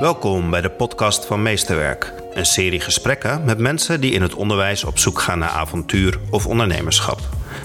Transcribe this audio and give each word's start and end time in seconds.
Welkom 0.00 0.50
bij 0.50 0.60
de 0.60 0.70
podcast 0.70 1.24
van 1.24 1.42
Meesterwerk. 1.42 2.12
Een 2.34 2.46
serie 2.46 2.80
gesprekken 2.80 3.44
met 3.44 3.58
mensen 3.58 4.00
die 4.00 4.12
in 4.12 4.22
het 4.22 4.34
onderwijs 4.34 4.84
op 4.84 4.98
zoek 4.98 5.20
gaan 5.20 5.38
naar 5.38 5.48
avontuur 5.48 6.18
of 6.30 6.46
ondernemerschap. 6.46 7.20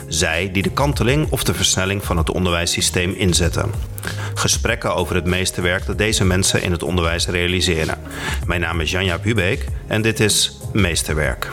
Zij 0.08 0.52
die 0.52 0.63
de 0.63 0.72
kanteling 0.72 1.31
of 1.31 1.44
de 1.44 1.54
versnelling 1.54 2.04
van 2.04 2.17
het 2.17 2.31
onderwijssysteem 2.31 3.13
inzetten. 3.13 3.72
Gesprekken 4.33 4.96
over 4.96 5.15
het 5.15 5.26
meesterwerk 5.26 5.86
dat 5.86 5.97
deze 5.97 6.26
mensen 6.26 6.62
in 6.62 6.72
het 6.72 6.83
onderwijs 6.83 7.28
realiseren. 7.28 7.97
Mijn 8.46 8.62
naam 8.62 8.82
is 8.82 8.92
Janja 8.92 9.20
Hubeek 9.22 9.66
en 9.88 10.02
dit 10.02 10.20
is 10.20 10.58
Meesterwerk. 10.74 11.50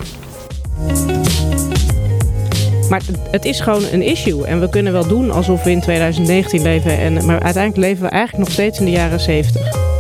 Maar 2.89 3.03
het 3.31 3.45
is 3.45 3.61
gewoon 3.61 3.85
een 3.93 4.03
issue. 4.03 4.47
En 4.47 4.61
we 4.61 4.69
kunnen 4.69 4.93
wel 4.93 5.07
doen 5.07 5.31
alsof 5.31 5.63
we 5.63 5.71
in 5.71 5.81
2019 5.81 6.63
leven. 6.63 6.99
En, 6.99 7.13
maar 7.13 7.41
uiteindelijk 7.41 7.77
leven 7.77 8.03
we 8.03 8.09
eigenlijk 8.09 8.45
nog 8.45 8.55
steeds 8.55 8.79
in 8.79 8.85
de 8.85 8.91
jaren 8.91 9.21
70. 9.21 9.98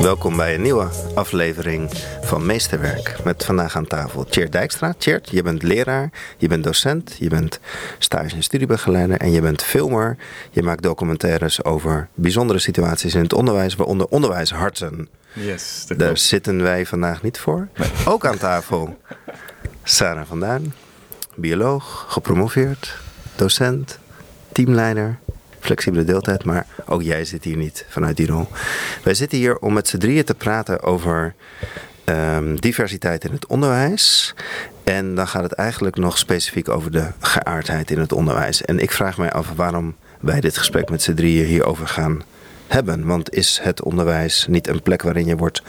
Welkom 0.00 0.36
bij 0.36 0.54
een 0.54 0.62
nieuwe 0.62 0.88
aflevering 1.14 1.90
van 2.22 2.46
Meesterwerk. 2.46 3.16
Met 3.24 3.44
vandaag 3.44 3.76
aan 3.76 3.86
tafel 3.86 4.24
Tjeerd 4.24 4.52
Dijkstra. 4.52 4.94
Tjeerd, 4.98 5.30
je 5.30 5.42
bent 5.42 5.62
leraar, 5.62 6.10
je 6.36 6.48
bent 6.48 6.64
docent, 6.64 7.16
je 7.18 7.28
bent 7.28 7.60
stage- 7.98 8.34
en 8.34 8.42
studiebegeleider 8.42 9.16
en 9.16 9.30
je 9.30 9.40
bent 9.40 9.62
filmer. 9.62 10.16
Je 10.50 10.62
maakt 10.62 10.82
documentaires 10.82 11.64
over 11.64 12.08
bijzondere 12.14 12.58
situaties 12.58 13.14
in 13.14 13.22
het 13.22 13.32
onderwijs, 13.32 13.74
waaronder 13.74 14.06
onderwijsharten. 14.06 15.08
Yes, 15.32 15.84
Daar 15.86 15.96
klopt. 15.98 16.20
zitten 16.20 16.62
wij 16.62 16.86
vandaag 16.86 17.22
niet 17.22 17.38
voor. 17.38 17.68
Ook 18.06 18.26
aan 18.26 18.38
tafel 18.38 18.98
Sarah 19.82 20.26
van 20.26 20.40
Duin, 20.40 20.74
bioloog, 21.36 22.04
gepromoveerd, 22.08 22.96
docent, 23.36 23.98
teamleider, 24.52 25.18
flexibele 25.60 26.04
deeltijd, 26.04 26.44
maar 26.44 26.66
ook 26.86 27.02
jij 27.02 27.24
zit 27.24 27.44
hier 27.44 27.56
niet 27.56 27.84
vanuit 27.88 28.16
die 28.16 28.26
rol. 28.26 28.48
Wij 29.02 29.14
zitten 29.14 29.38
hier 29.38 29.58
om 29.58 29.72
met 29.72 29.88
z'n 29.88 29.98
drieën 29.98 30.24
te 30.24 30.34
praten 30.34 30.82
over 30.82 31.34
ehm, 32.04 32.56
diversiteit 32.56 33.24
in 33.24 33.32
het 33.32 33.46
onderwijs. 33.46 34.34
En 34.84 35.14
dan 35.14 35.28
gaat 35.28 35.42
het 35.42 35.52
eigenlijk 35.52 35.96
nog 35.96 36.18
specifiek 36.18 36.68
over 36.68 36.90
de 36.90 37.06
geaardheid 37.20 37.90
in 37.90 37.98
het 37.98 38.12
onderwijs. 38.12 38.62
En 38.62 38.78
ik 38.78 38.90
vraag 38.90 39.18
mij 39.18 39.32
af 39.32 39.52
waarom 39.56 39.96
wij 40.20 40.40
dit 40.40 40.58
gesprek 40.58 40.90
met 40.90 41.02
z'n 41.02 41.14
drieën 41.14 41.46
hierover 41.46 41.88
gaan 41.88 42.22
hebben. 42.66 43.06
Want 43.06 43.34
is 43.34 43.60
het 43.62 43.82
onderwijs 43.82 44.46
niet 44.48 44.68
een 44.68 44.82
plek 44.82 45.02
waarin 45.02 45.26
je 45.26 45.36
wordt 45.36 45.62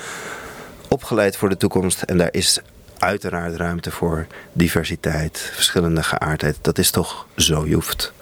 opgeleid 0.87 1.37
voor 1.37 1.49
de 1.49 1.57
toekomst 1.57 2.01
en 2.01 2.17
daar 2.17 2.33
is 2.33 2.59
uiteraard 2.97 3.55
ruimte 3.55 3.91
voor 3.91 4.27
diversiteit, 4.53 5.51
verschillende 5.53 6.03
geaardheid. 6.03 6.57
Dat 6.61 6.77
is 6.77 6.91
toch 6.91 7.27
zo. 7.35 7.67
Je 7.67 7.73
hoeft 7.73 8.13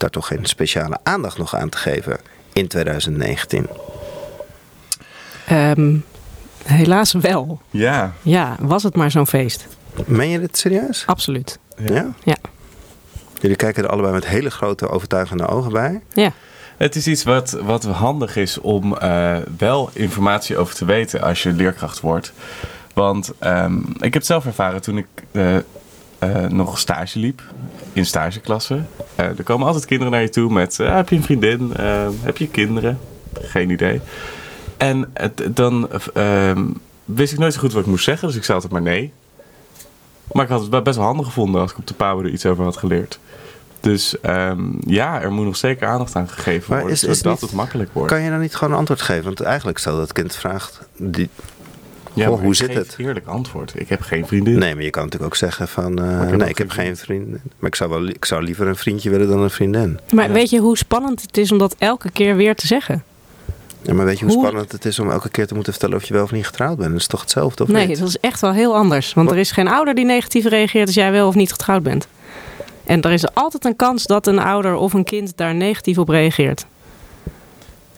daar 0.00 0.10
toch 0.10 0.26
geen 0.26 0.44
speciale 0.44 0.98
aandacht 1.02 1.38
nog 1.38 1.54
aan 1.54 1.68
te 1.68 1.78
geven 1.78 2.18
in 2.52 2.68
2019. 2.68 3.66
Ehm, 5.46 5.96
helaas 6.64 7.12
wel. 7.12 7.60
Ja, 7.70 8.12
Ja, 8.22 8.56
was 8.60 8.82
het 8.82 8.96
maar 8.96 9.10
zo'n 9.10 9.26
feest. 9.26 9.66
Meen 10.06 10.28
je 10.28 10.40
dit 10.40 10.58
serieus? 10.58 11.02
Absoluut. 11.06 11.58
Ja? 11.76 12.06
Ja. 12.24 12.36
Jullie 13.40 13.56
kijken 13.56 13.84
er 13.84 13.90
allebei 13.90 14.12
met 14.12 14.26
hele 14.26 14.50
grote 14.50 14.88
overtuigende 14.88 15.46
ogen 15.46 15.72
bij. 15.72 16.00
Ja. 16.12 16.32
het 16.76 16.96
is 16.96 17.06
iets 17.06 17.24
wat, 17.24 17.50
wat 17.50 17.84
handig 17.84 18.36
is 18.36 18.58
om 18.58 18.96
eh, 18.96 19.36
wel 19.58 19.90
informatie 19.92 20.56
over 20.56 20.74
te 20.74 20.84
weten 20.84 21.22
als 21.22 21.42
je 21.42 21.52
leerkracht 21.52 22.00
wordt. 22.00 22.32
Want 22.94 23.32
ehm, 23.38 23.78
ik 23.78 24.02
heb 24.02 24.12
het 24.12 24.26
zelf 24.26 24.46
ervaren 24.46 24.82
toen 24.82 24.98
ik 24.98 25.06
eh, 25.30 25.56
eh, 26.18 26.44
nog 26.46 26.78
stage 26.78 27.18
liep 27.18 27.42
in 27.92 28.06
stageklassen. 28.06 28.88
Eh, 29.14 29.24
er 29.38 29.42
komen 29.44 29.66
altijd 29.66 29.84
kinderen 29.84 30.12
naar 30.12 30.22
je 30.22 30.28
toe 30.28 30.52
met: 30.52 30.80
eh, 30.80 30.94
Heb 30.94 31.08
je 31.08 31.16
een 31.16 31.22
vriendin? 31.22 31.72
Heb 32.20 32.36
je 32.36 32.48
kinderen? 32.48 32.98
Geen 33.40 33.70
idee. 33.70 34.00
En 34.76 35.12
dan 35.50 35.88
ehm, 36.14 36.64
wist 37.04 37.32
ik 37.32 37.38
nooit 37.38 37.54
zo 37.54 37.60
goed 37.60 37.72
wat 37.72 37.82
ik 37.82 37.88
moest 37.88 38.04
zeggen, 38.04 38.28
dus 38.28 38.36
ik 38.36 38.44
zei 38.44 38.54
altijd 38.54 38.72
maar 38.72 38.92
nee. 38.92 39.12
Maar 40.32 40.44
ik 40.44 40.50
had 40.50 40.60
het 40.70 40.82
best 40.84 40.96
wel 40.96 41.06
handig 41.06 41.26
gevonden 41.26 41.60
als 41.60 41.70
ik 41.70 41.78
op 41.78 41.86
de 41.86 41.94
PABO 41.94 42.20
er 42.20 42.28
iets 42.28 42.46
over 42.46 42.64
had 42.64 42.76
geleerd. 42.76 43.18
Dus 43.80 44.20
ehm, 44.20 44.60
ja, 44.86 45.20
er 45.20 45.32
moet 45.32 45.44
nog 45.44 45.56
zeker 45.56 45.88
aandacht 45.88 46.16
aan 46.16 46.28
gegeven 46.28 46.64
Maar 46.68 46.78
worden, 46.80 46.96
is- 46.96 47.04
is 47.04 47.16
zodat 47.18 47.32
niet- 47.32 47.40
het 47.40 47.52
makkelijk 47.52 47.90
wordt. 47.92 48.10
Kan 48.12 48.20
je 48.20 48.30
dan 48.30 48.40
niet 48.40 48.54
gewoon 48.54 48.72
een 48.72 48.78
antwoord 48.78 49.00
geven? 49.00 49.24
Want 49.24 49.40
eigenlijk 49.40 49.78
stel 49.78 49.92
dat 49.92 50.02
het 50.02 50.12
kind 50.12 50.36
vraagt. 50.36 50.80
Die... 50.96 51.28
ja, 52.14 52.24
Goh, 52.26 52.32
maar 52.34 52.42
hoe 52.42 52.50
ik 52.52 52.56
zit 52.58 52.66
geef 52.66 52.76
het? 52.76 52.94
Eerlijk 52.98 53.26
antwoord. 53.26 53.72
Ik 53.80 53.88
heb 53.88 54.00
geen 54.00 54.26
vriendin. 54.26 54.58
Nee, 54.58 54.74
maar 54.74 54.84
je 54.84 54.90
kan 54.90 55.02
natuurlijk 55.04 55.32
ook 55.32 55.38
zeggen 55.38 55.68
van... 55.68 55.98
eh, 55.98 56.22
ik 56.22 56.30
nee, 56.30 56.40
ook 56.42 56.48
ik 56.48 56.58
heb 56.58 56.70
geen 56.70 56.84
geen 56.84 56.96
vriend. 56.96 57.30
Maar 57.30 57.68
ik 57.68 57.74
zou, 57.74 57.90
wel, 57.90 58.06
ik 58.08 58.24
zou 58.24 58.42
liever 58.42 58.66
een 58.66 58.76
vriendje 58.76 59.10
willen 59.10 59.28
dan 59.28 59.42
een 59.42 59.50
vriendin. 59.50 59.98
Maar 60.12 60.26
Ja. 60.26 60.32
weet 60.32 60.50
je 60.50 60.58
hoe 60.58 60.76
spannend 60.76 61.22
het 61.22 61.36
is 61.36 61.52
om 61.52 61.58
dat 61.58 61.74
elke 61.78 62.10
keer 62.10 62.36
weer 62.36 62.54
te 62.54 62.66
zeggen? 62.66 63.02
Ja, 63.82 63.94
maar 63.94 64.04
weet 64.06 64.18
je 64.18 64.24
hoe, 64.24 64.34
Hoe- 64.34 64.44
spannend 64.46 64.72
het 64.72 64.84
is 64.84 64.98
om 64.98 65.10
elke 65.10 65.28
keer 65.28 65.46
te 65.46 65.54
moeten 65.54 65.72
vertellen 65.72 65.96
of 65.96 66.04
je 66.04 66.14
wel 66.14 66.22
of 66.22 66.32
niet 66.32 66.46
getrouwd 66.46 66.76
bent? 66.76 66.90
Dat 66.90 67.00
is 67.00 67.06
toch 67.06 67.20
hetzelfde, 67.20 67.62
of 67.62 67.68
Nee, 67.68 67.86
niet? 67.86 67.98
dat 67.98 68.08
is 68.08 68.18
echt 68.20 68.40
wel 68.40 68.52
heel 68.52 68.74
anders. 68.76 69.12
Want 69.14 69.26
Wat? 69.26 69.34
er 69.36 69.42
is 69.42 69.50
geen 69.50 69.68
ouder 69.68 69.94
die 69.94 70.04
negatief 70.04 70.44
reageert 70.46 70.86
als 70.86 70.94
jij 70.94 71.12
wel 71.12 71.26
of 71.28 71.34
niet 71.34 71.50
getrouwd 71.52 71.82
bent. 71.82 72.06
En 72.84 73.02
er 73.02 73.12
is 73.12 73.34
altijd 73.34 73.64
een 73.64 73.76
kans 73.76 74.06
dat 74.06 74.26
een 74.26 74.38
ouder 74.38 74.74
of 74.74 74.92
een 74.92 75.04
kind 75.04 75.32
daar 75.36 75.54
negatief 75.54 75.98
op 75.98 76.08
reageert. 76.08 76.66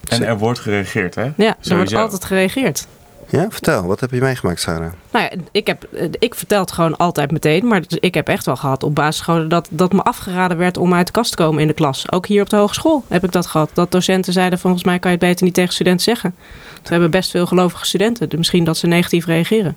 En 0.07 0.23
er 0.23 0.37
wordt 0.37 0.59
gereageerd, 0.59 1.15
hè? 1.15 1.31
Ja, 1.37 1.55
er 1.63 1.75
wordt 1.75 1.93
altijd 1.93 2.23
gereageerd. 2.25 2.87
Ja, 3.31 3.45
vertel. 3.49 3.83
Wat 3.85 3.99
heb 3.99 4.11
je 4.11 4.21
meegemaakt, 4.21 4.59
Sarah? 4.59 4.91
Nou 5.11 5.25
ja, 5.25 5.31
ik, 5.51 5.67
heb, 5.67 5.83
eh, 5.83 6.07
ik 6.19 6.35
vertel 6.35 6.61
het 6.61 6.71
gewoon 6.71 6.97
altijd 6.97 7.31
meteen. 7.31 7.67
Maar 7.67 7.81
dus 7.87 7.97
ik 7.99 8.13
heb 8.13 8.27
echt 8.27 8.45
wel 8.45 8.55
gehad 8.55 8.83
op 8.83 8.95
basisscholen 8.95 9.49
dat, 9.49 9.67
dat 9.71 9.93
me 9.93 10.01
afgeraden 10.01 10.57
werd 10.57 10.77
om 10.77 10.93
uit 10.93 11.05
de 11.05 11.11
kast 11.11 11.31
te 11.31 11.37
komen 11.37 11.61
in 11.61 11.67
de 11.67 11.73
klas. 11.73 12.11
Ook 12.11 12.27
hier 12.27 12.41
op 12.41 12.49
de 12.49 12.55
hogeschool 12.55 13.03
heb 13.07 13.23
ik 13.23 13.31
dat 13.31 13.45
gehad. 13.47 13.69
Dat 13.73 13.91
docenten 13.91 14.33
zeiden 14.33 14.59
volgens 14.59 14.83
mij 14.83 14.99
kan 14.99 15.11
je 15.11 15.17
het 15.17 15.25
beter 15.25 15.45
niet 15.45 15.53
tegen 15.53 15.73
studenten 15.73 16.03
zeggen. 16.03 16.35
We 16.83 16.89
hebben 16.89 17.11
best 17.11 17.31
veel 17.31 17.45
gelovige 17.45 17.85
studenten. 17.85 18.29
Dus 18.29 18.37
misschien 18.37 18.63
dat 18.63 18.77
ze 18.77 18.87
negatief 18.87 19.25
reageren. 19.25 19.75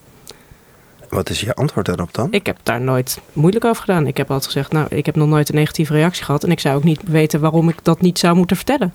Wat 1.09 1.31
is 1.31 1.41
je 1.41 1.55
antwoord 1.55 1.87
daarop 1.87 2.15
dan? 2.15 2.29
Ik 2.31 2.47
heb 2.47 2.57
daar 2.63 2.81
nooit 2.81 3.21
moeilijk 3.33 3.65
over 3.65 3.81
gedaan. 3.85 4.07
Ik 4.07 4.17
heb 4.17 4.31
altijd 4.31 4.53
gezegd, 4.53 4.73
nou, 4.73 4.87
ik 4.91 5.07
heb 5.07 5.17
nog 5.17 5.29
nooit 5.29 5.49
een 5.49 5.55
negatieve 5.55 5.93
reactie 5.93 6.25
gehad. 6.25 6.45
En 6.45 6.51
ik 6.51 6.61
zou 6.61 6.77
ook 6.77 6.85
niet 6.85 7.01
weten 7.05 7.41
waarom 7.41 7.69
ik 7.69 7.79
dat 7.83 8.01
niet 8.01 8.19
zou 8.19 8.37
moeten 8.37 8.57
vertellen. 8.57 8.93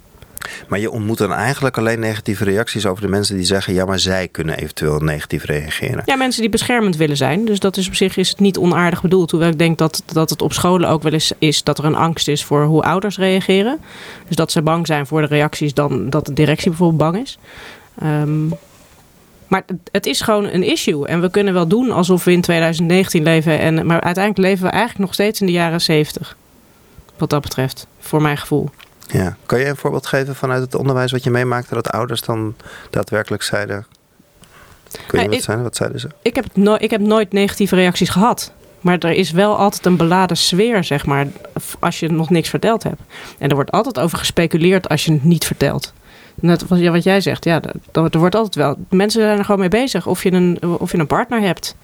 Maar 0.67 0.79
je 0.79 0.91
ontmoet 0.91 1.17
dan 1.17 1.33
eigenlijk 1.33 1.77
alleen 1.77 1.99
negatieve 1.99 2.43
reacties 2.43 2.85
over 2.85 3.01
de 3.03 3.09
mensen 3.09 3.35
die 3.35 3.45
zeggen... 3.45 3.73
ja, 3.73 3.85
maar 3.85 3.99
zij 3.99 4.27
kunnen 4.27 4.57
eventueel 4.57 4.99
negatief 4.99 5.43
reageren. 5.45 6.01
Ja, 6.05 6.15
mensen 6.15 6.41
die 6.41 6.49
beschermend 6.49 6.95
willen 6.95 7.17
zijn. 7.17 7.45
Dus 7.45 7.59
dat 7.59 7.77
is 7.77 7.87
op 7.87 7.95
zich 7.95 8.17
is 8.17 8.29
het 8.29 8.39
niet 8.39 8.57
onaardig 8.57 9.01
bedoeld. 9.01 9.31
Hoewel 9.31 9.49
ik 9.49 9.57
denk 9.59 9.77
dat, 9.77 10.03
dat 10.05 10.29
het 10.29 10.41
op 10.41 10.53
scholen 10.53 10.89
ook 10.89 11.03
wel 11.03 11.11
eens 11.13 11.31
is 11.37 11.63
dat 11.63 11.77
er 11.77 11.85
een 11.85 11.95
angst 11.95 12.27
is 12.27 12.43
voor 12.43 12.63
hoe 12.63 12.83
ouders 12.83 13.17
reageren. 13.17 13.79
Dus 14.27 14.35
dat 14.35 14.51
ze 14.51 14.61
bang 14.61 14.87
zijn 14.87 15.07
voor 15.07 15.21
de 15.21 15.27
reacties 15.27 15.73
dan 15.73 16.09
dat 16.09 16.25
de 16.25 16.33
directie 16.33 16.69
bijvoorbeeld 16.69 17.11
bang 17.11 17.23
is. 17.25 17.37
Ehm, 17.99 18.47
maar 19.47 19.63
het- 19.65 19.89
het 19.91 20.05
is 20.05 20.21
gewoon 20.21 20.45
een 20.45 20.63
issue. 20.63 21.07
En 21.07 21.21
we 21.21 21.29
kunnen 21.29 21.53
wel 21.53 21.67
doen 21.67 21.91
alsof 21.91 22.23
we 22.23 22.31
in 22.31 22.41
2019 22.41 23.23
leven. 23.23 23.59
En, 23.59 23.85
maar 23.85 24.01
uiteindelijk 24.01 24.45
leven 24.47 24.65
we 24.65 24.69
eigenlijk 24.71 25.01
nog 25.01 25.13
steeds 25.13 25.39
in 25.39 25.45
de 25.45 25.51
jaren 25.53 25.81
70. 25.81 26.37
Wat 27.17 27.29
dat 27.29 27.41
betreft, 27.41 27.87
voor 27.99 28.21
mijn 28.21 28.37
gevoel. 28.37 28.69
Ja. 29.11 29.37
Kan 29.45 29.59
je 29.59 29.65
een 29.65 29.75
voorbeeld 29.75 30.05
geven 30.05 30.35
vanuit 30.35 30.61
het 30.61 30.75
onderwijs 30.75 31.11
wat 31.11 31.23
je 31.23 31.29
meemaakte... 31.29 31.73
dat 31.73 31.91
ouders 31.91 32.21
dan 32.21 32.55
daadwerkelijk 32.89 33.43
zeiden... 33.43 33.85
Kun 35.07 35.19
je 35.19 35.25
Ja, 35.25 35.31
wat 35.31 35.43
zijn? 35.43 35.63
Wat 35.63 35.75
zeiden 35.75 35.99
ze? 35.99 36.07
Ik 36.21 36.35
heb, 36.35 36.45
no 36.53 36.75
ik 36.79 36.89
heb 36.89 37.01
nooit 37.01 37.31
negatieve 37.31 37.75
reacties 37.75 38.09
gehad. 38.09 38.51
Maar 38.81 38.97
er 38.97 39.11
is 39.11 39.31
wel 39.31 39.57
altijd 39.57 39.85
een 39.85 39.97
beladen 39.97 40.37
sfeer, 40.37 40.83
zeg 40.83 41.05
maar, 41.05 41.27
als 41.79 41.99
je 41.99 42.11
nog 42.11 42.29
niks 42.29 42.49
verteld 42.49 42.83
hebt. 42.83 43.01
En 43.37 43.49
er 43.49 43.55
wordt 43.55 43.71
altijd 43.71 43.99
over 43.99 44.17
gespeculeerd 44.17 44.89
als 44.89 45.05
je 45.05 45.11
het 45.11 45.23
niet 45.23 45.45
vertelt. 45.45 45.93
Net 46.35 46.67
wat, 46.67 46.79
ja, 46.79 46.91
wat 46.91 47.03
jij 47.03 47.21
zegt, 47.21 47.43
ja, 47.43 47.61
er, 47.91 48.03
er 48.11 48.19
wordt 48.19 48.35
altijd 48.35 48.55
wel. 48.55 48.77
Mensen 48.89 49.21
zijn 49.21 49.37
er 49.37 49.45
gewoon 49.45 49.59
mee 49.59 49.69
bezig 49.69 50.07
of 50.07 50.23
je 50.23 50.31
een, 50.31 50.61
of 50.61 50.91
je 50.91 50.97
een 50.97 51.07
partner 51.07 51.41
hebt. 51.41 51.75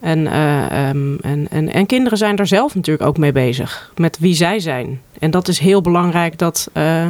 En, 0.00 0.26
eh, 0.26 0.88
ehm, 0.88 1.14
en, 1.20 1.46
en, 1.50 1.72
en 1.72 1.86
kinderen 1.86 2.18
zijn 2.18 2.36
er 2.36 2.46
zelf 2.46 2.74
natuurlijk 2.74 3.06
ook 3.08 3.18
mee 3.18 3.32
bezig. 3.32 3.92
Met 3.96 4.18
wie 4.18 4.34
zij 4.34 4.58
zijn. 4.60 5.00
En 5.18 5.30
dat 5.30 5.48
is 5.48 5.58
heel 5.58 5.80
belangrijk 5.80 6.38
dat, 6.38 6.68
eh, 6.72 7.06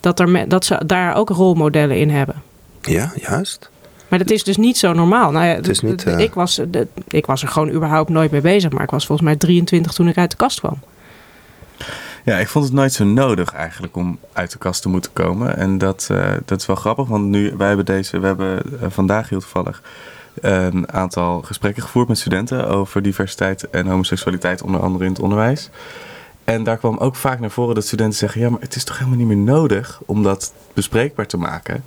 dat, 0.00 0.20
er 0.20 0.28
me- 0.28 0.46
dat 0.46 0.64
ze 0.64 0.82
daar 0.86 1.14
ook 1.16 1.28
rolmodellen 1.28 1.96
in 1.98 2.10
hebben. 2.10 2.42
Ja, 2.80 3.12
juist. 3.16 3.70
Maar 4.08 4.18
dat 4.18 4.30
is 4.30 4.44
dus 4.44 4.56
niet 4.56 4.78
zo 4.78 4.92
normaal. 4.92 5.30
Nou 5.30 5.46
ja, 5.46 5.54
Het 5.54 5.68
is 5.68 5.80
niet, 5.80 6.04
eh, 6.04 6.18
ik, 6.18 6.34
was, 6.34 6.60
ik 7.08 7.26
was 7.26 7.42
er 7.42 7.48
gewoon 7.48 7.70
überhaupt 7.70 8.08
nooit 8.10 8.30
mee 8.30 8.40
bezig. 8.40 8.70
Maar 8.72 8.82
ik 8.82 8.90
was 8.90 9.06
volgens 9.06 9.28
mij 9.28 9.36
23 9.36 9.92
toen 9.92 10.08
ik 10.08 10.16
uit 10.18 10.30
de 10.30 10.36
kast 10.36 10.58
kwam. 10.60 10.78
Ja, 12.24 12.36
ik 12.38 12.48
vond 12.48 12.64
het 12.64 12.74
nooit 12.74 12.92
zo 12.92 13.04
nodig 13.04 13.52
eigenlijk 13.52 13.96
om 13.96 14.18
uit 14.32 14.52
de 14.52 14.58
kast 14.58 14.82
te 14.82 14.88
moeten 14.88 15.12
komen. 15.12 15.56
En 15.56 15.78
dat, 15.78 16.08
eh, 16.10 16.32
dat 16.44 16.60
is 16.60 16.66
wel 16.66 16.76
grappig, 16.76 17.06
want 17.06 17.24
nu, 17.24 17.54
wij 17.56 17.66
hebben 17.66 17.84
deze, 17.86 18.18
we 18.20 18.26
hebben 18.26 18.62
vandaag 18.88 19.28
heel 19.28 19.40
toevallig 19.40 19.82
een 20.40 20.92
aantal 20.92 21.42
gesprekken 21.42 21.82
gevoerd 21.82 22.08
met 22.08 22.18
studenten 22.18 22.68
over 22.68 23.02
diversiteit 23.02 23.70
en 23.70 23.86
homoseksualiteit, 23.86 24.62
onder 24.62 24.80
andere 24.80 25.04
in 25.04 25.10
het 25.10 25.20
onderwijs. 25.20 25.70
En 26.44 26.64
daar 26.64 26.76
kwam 26.76 26.96
ook 26.96 27.14
vaak 27.14 27.40
naar 27.40 27.50
voren 27.50 27.74
dat 27.74 27.86
studenten 27.86 28.18
zeggen: 28.18 28.40
ja, 28.40 28.50
maar 28.50 28.60
het 28.60 28.74
is 28.74 28.84
toch 28.84 28.98
helemaal 28.98 29.18
niet 29.18 29.26
meer 29.26 29.36
nodig 29.36 30.00
om 30.06 30.22
dat 30.22 30.52
bespreekbaar 30.74 31.26
te 31.26 31.36
maken. 31.36 31.84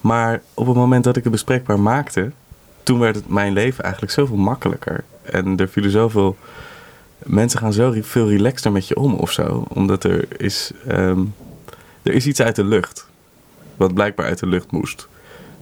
Maar 0.00 0.42
op 0.54 0.66
het 0.66 0.76
moment 0.76 1.04
dat 1.04 1.16
ik 1.16 1.22
het 1.22 1.32
bespreekbaar 1.32 1.80
maakte, 1.80 2.32
toen 2.82 2.98
werd 2.98 3.14
het 3.14 3.28
mijn 3.28 3.52
leven 3.52 3.84
eigenlijk 3.84 4.12
zoveel 4.12 4.36
makkelijker. 4.36 5.04
En 5.22 5.56
er 5.56 5.68
vielen 5.68 5.90
zoveel 5.90 6.36
mensen 7.18 7.58
gaan 7.58 7.72
zo 7.72 7.94
veel 8.00 8.28
relaxter 8.28 8.72
met 8.72 8.88
je 8.88 8.96
om 8.96 9.14
of 9.14 9.30
zo. 9.30 9.64
Omdat 9.68 10.04
er 10.04 10.40
is, 10.40 10.70
ehm, 10.86 11.20
er 12.02 12.12
is 12.12 12.26
iets 12.26 12.40
uit 12.40 12.56
de 12.56 12.64
lucht. 12.64 13.06
Wat 13.76 13.94
blijkbaar 13.94 14.26
uit 14.26 14.38
de 14.38 14.46
lucht 14.46 14.70
moest. 14.70 15.08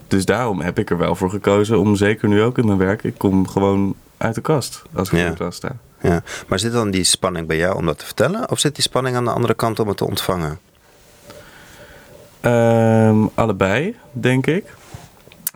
Dus 0.09 0.25
daarom 0.25 0.61
heb 0.61 0.79
ik 0.79 0.91
er 0.91 0.99
wel 0.99 1.15
voor 1.15 1.31
gekozen 1.31 1.79
om 1.79 1.97
zeker 1.97 2.29
nu 2.29 2.43
ook 2.43 2.59
in 2.59 2.67
mijn 2.67 2.79
werk. 2.79 3.03
Ik 3.05 3.19
kom 3.19 3.49
gewoon 3.49 3.95
uit 4.17 4.35
de 4.35 4.41
kast 4.41 4.83
als 4.93 5.09
ik 5.11 5.19
Ja. 5.19 5.25
in 5.25 5.31
de 5.31 5.37
klas 5.37 5.57
sta. 5.57 5.77
Ja. 6.01 6.23
Maar 6.47 6.59
zit 6.59 6.73
dan 6.73 6.91
die 6.91 7.05
spanning 7.05 7.47
bij 7.47 7.57
jou 7.57 7.77
om 7.77 7.87
dat 7.87 7.99
te 7.99 8.05
vertellen? 8.05 8.51
Of 8.51 8.59
zit 8.59 8.75
die 8.75 8.83
spanning 8.85 9.17
aan 9.17 9.25
de 9.25 9.31
andere 9.31 9.55
kant 9.55 9.79
om 9.81 9.89
het 9.89 9.97
te 9.97 10.05
ontvangen? 10.07 10.59
Ehm, 12.41 13.27
allebei, 13.35 13.97
denk 14.13 14.47
ik. 14.47 14.65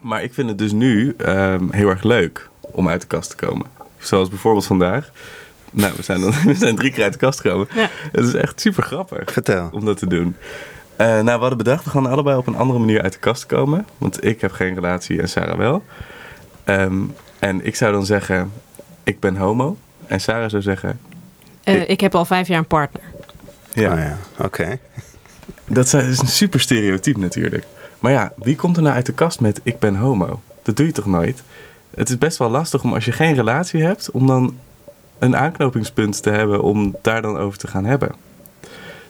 Maar 0.02 0.22
ik 0.22 0.34
vind 0.34 0.48
het 0.48 0.58
dus 0.58 0.72
nu 0.72 1.14
ehm, 1.18 1.64
heel 1.70 1.88
erg 1.88 2.02
leuk 2.02 2.48
om 2.60 2.88
uit 2.88 3.00
de 3.00 3.06
kast 3.06 3.30
te 3.30 3.46
komen. 3.46 3.66
Zoals 3.98 4.28
bijvoorbeeld 4.28 4.66
vandaag. 4.66 5.10
Nou, 5.70 5.92
we 5.96 6.02
zijn, 6.02 6.20
dan, 6.20 6.32
we 6.44 6.54
zijn 6.54 6.76
drie 6.76 6.92
keer 6.92 7.02
uit 7.04 7.12
de 7.12 7.18
kast 7.18 7.40
gekomen. 7.40 7.68
Ja. 7.74 7.88
Het 8.12 8.24
is 8.26 8.34
echt 8.34 8.60
super 8.60 8.82
grappig 8.82 9.32
Vertel. 9.32 9.68
om 9.72 9.84
dat 9.84 9.98
te 9.98 10.06
doen. 10.06 10.36
Eh, 10.98 11.06
nou, 11.06 11.24
we 11.24 11.30
hadden 11.30 11.56
bedacht, 11.58 11.84
we 11.84 11.90
gaan 11.90 12.06
allebei 12.06 12.36
op 12.36 12.46
een 12.46 12.56
andere 12.56 12.78
manier 12.78 13.02
uit 13.02 13.12
de 13.12 13.18
kast 13.18 13.46
komen. 13.46 13.86
Want 13.98 14.24
ik 14.24 14.40
heb 14.40 14.52
geen 14.52 14.74
relatie 14.74 15.20
en 15.20 15.28
Sarah 15.28 15.56
wel. 15.58 15.82
Ehm, 16.64 17.02
en 17.38 17.66
ik 17.66 17.76
zou 17.76 17.92
dan 17.92 18.06
zeggen, 18.06 18.52
ik 19.04 19.20
ben 19.20 19.36
homo. 19.36 19.76
En 20.06 20.20
Sarah 20.20 20.50
zou 20.50 20.62
zeggen, 20.62 21.00
Eh, 21.64 21.88
ik 21.88 22.00
heb 22.00 22.14
al 22.14 22.24
vijf 22.24 22.48
jaar 22.48 22.58
een 22.58 22.66
partner. 22.66 23.02
ja. 23.72 23.92
Oh 23.92 23.98
ja, 23.98 24.16
oké. 24.44 24.78
Dat 25.64 25.84
is 25.94 26.18
een 26.18 26.26
super 26.26 26.60
stereotyp 26.60 27.16
natuurlijk. 27.16 27.64
Maar 27.98 28.12
ja, 28.12 28.32
wie 28.36 28.56
komt 28.56 28.76
er 28.76 28.82
nou 28.82 28.94
uit 28.94 29.06
de 29.06 29.12
kast 29.12 29.40
met 29.40 29.60
ik 29.62 29.78
ben 29.78 29.96
homo? 29.96 30.40
Dat 30.62 30.76
doe 30.76 30.86
je 30.86 30.92
toch 30.92 31.06
nooit? 31.06 31.42
Het 31.94 32.08
is 32.08 32.18
best 32.18 32.38
wel 32.38 32.50
lastig 32.50 32.82
om 32.82 32.94
als 32.94 33.04
je 33.04 33.12
geen 33.12 33.34
relatie 33.34 33.82
hebt, 33.82 34.10
om 34.10 34.26
dan 34.26 34.58
een 35.18 35.36
aanknopingspunt 35.36 36.22
te 36.22 36.30
hebben 36.30 36.62
om 36.62 36.96
daar 37.02 37.22
dan 37.22 37.36
over 37.36 37.58
te 37.58 37.66
gaan 37.66 37.84
hebben. 37.84 38.12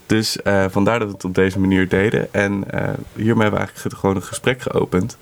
Dus 0.08 0.42
eh, 0.42 0.64
vandaar 0.70 0.98
dat 0.98 1.08
we 1.08 1.14
het 1.14 1.24
op 1.24 1.34
deze 1.34 1.58
manier 1.58 1.88
deden. 1.88 2.32
En 2.32 2.64
eh, 2.70 2.82
hiermee 3.14 3.42
hebben 3.42 3.50
we 3.50 3.66
eigenlijk 3.66 3.96
gewoon 3.96 4.16
een 4.16 4.22
gesprek 4.22 4.62
geopend. 4.62 5.16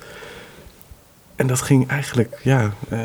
En 1.36 1.46
dat 1.46 1.60
ging 1.60 1.88
eigenlijk, 1.88 2.38
ja, 2.42 2.72
eh, 2.88 2.98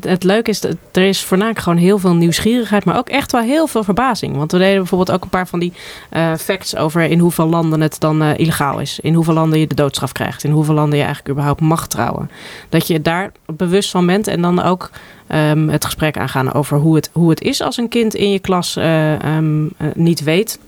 het, 0.00 0.24
leuke 0.24 0.50
is, 0.50 0.60
dat 0.60 0.76
er 0.92 1.02
is 1.02 1.22
voornamelijk 1.22 1.62
gewoon 1.62 1.78
heel 1.78 1.98
veel 1.98 2.14
nieuwsgierigheid, 2.14 2.84
maar 2.84 2.98
ook 2.98 3.08
echt 3.08 3.32
wel 3.32 3.40
heel 3.40 3.66
veel 3.66 3.84
verbazing. 3.84 4.36
Want 4.36 4.52
we 4.52 4.58
deden 4.58 4.76
bijvoorbeeld 4.76 5.10
ook 5.10 5.22
een 5.22 5.28
paar 5.28 5.48
van 5.48 5.58
die 5.58 5.72
eh, 6.10 6.34
facts 6.34 6.76
over 6.76 7.02
in 7.02 7.18
hoeveel 7.18 7.46
landen 7.46 7.80
het 7.80 8.00
dan 8.00 8.22
illegaal 8.22 8.80
is. 8.80 9.00
In 9.00 9.14
hoeveel 9.14 9.34
landen 9.34 9.58
je 9.58 9.66
de 9.66 9.74
doodstraf 9.74 10.12
krijgt. 10.12 10.44
In 10.44 10.50
hoeveel 10.50 10.74
landen 10.74 10.98
je 10.98 11.04
eigenlijk 11.04 11.32
überhaupt 11.32 11.60
mag 11.60 11.88
trouwen. 11.88 12.30
Dat 12.68 12.86
je 12.86 13.02
daar 13.02 13.32
bewust 13.46 13.90
van 13.90 14.06
bent 14.06 14.26
en 14.26 14.42
dan 14.42 14.62
ook 14.62 14.90
ehm, 15.26 15.68
het 15.68 15.84
gesprek 15.84 16.18
aangaan 16.18 16.52
over 16.52 16.78
hoe 16.78 16.94
het, 16.94 17.10
hoe 17.12 17.30
het 17.30 17.40
is 17.40 17.60
als 17.60 17.76
een 17.76 17.88
kind 17.88 18.14
in 18.14 18.30
je 18.30 18.38
klas 18.38 18.76
eh, 18.76 19.12
ehm, 19.22 19.66
eh, 19.76 19.86
niet 19.94 20.22
weet 20.22 20.58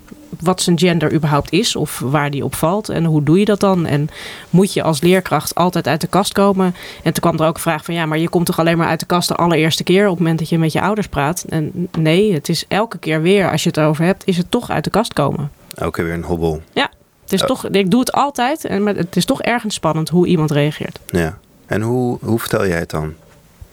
wat 0.40 0.60
zijn 0.62 0.78
gender 0.78 1.12
überhaupt 1.12 1.52
is 1.52 1.76
of 1.76 1.98
waar 1.98 2.30
die 2.30 2.44
op 2.44 2.54
valt 2.54 2.88
en 2.88 3.04
hoe 3.04 3.22
doe 3.22 3.38
je 3.38 3.44
dat 3.44 3.60
dan? 3.60 3.86
En 3.86 4.08
moet 4.50 4.72
je 4.72 4.82
als 4.82 5.00
leerkracht 5.00 5.54
altijd 5.54 5.86
uit 5.86 6.00
de 6.00 6.06
kast 6.06 6.32
komen? 6.32 6.66
En 7.02 7.12
toen 7.12 7.22
kwam 7.30 7.38
er 7.40 7.46
ook 7.46 7.54
een 7.54 7.60
vraag 7.60 7.84
van 7.84 7.94
ja, 7.94 8.06
maar 8.06 8.18
je 8.18 8.28
komt 8.28 8.46
toch 8.46 8.58
alleen 8.58 8.78
maar 8.78 8.86
uit 8.88 9.00
de 9.00 9.06
kast 9.06 9.28
de 9.28 9.34
allereerste 9.34 9.82
keer 9.84 10.04
op 10.04 10.10
het 10.10 10.18
moment 10.18 10.38
dat 10.38 10.48
je 10.48 10.58
met 10.58 10.72
je 10.72 10.80
ouders 10.80 11.06
praat? 11.08 11.44
En 11.48 11.88
nee, 11.98 12.32
het 12.34 12.48
is 12.48 12.64
elke 12.68 12.98
keer 12.98 13.22
weer 13.22 13.50
als 13.50 13.62
je 13.62 13.68
het 13.68 13.78
erover 13.78 14.04
hebt, 14.04 14.22
is 14.26 14.36
het 14.36 14.50
toch 14.50 14.70
uit 14.70 14.84
de 14.84 14.90
kast 14.90 15.12
komen. 15.12 15.50
Ook 15.82 15.96
weer 15.96 16.12
een 16.12 16.22
hobbel. 16.24 16.62
Het 17.22 17.32
is 17.32 17.40
Ja. 17.40 17.46
toch, 17.54 17.66
ik 17.68 17.90
doe 17.90 18.00
het 18.00 18.12
altijd, 18.12 18.64
en 18.64 18.82
maar 18.82 18.94
het 18.96 19.16
is 19.16 19.24
toch 19.24 19.42
ergens 19.42 19.74
spannend 19.74 20.08
hoe 20.08 20.26
iemand 20.26 20.50
reageert. 20.50 20.98
Ja. 21.06 21.38
En 21.66 21.80
hoe, 21.82 22.18
hoe 22.22 22.38
vertel 22.38 22.66
jij 22.66 22.78
het 22.78 22.90
dan? 22.90 23.14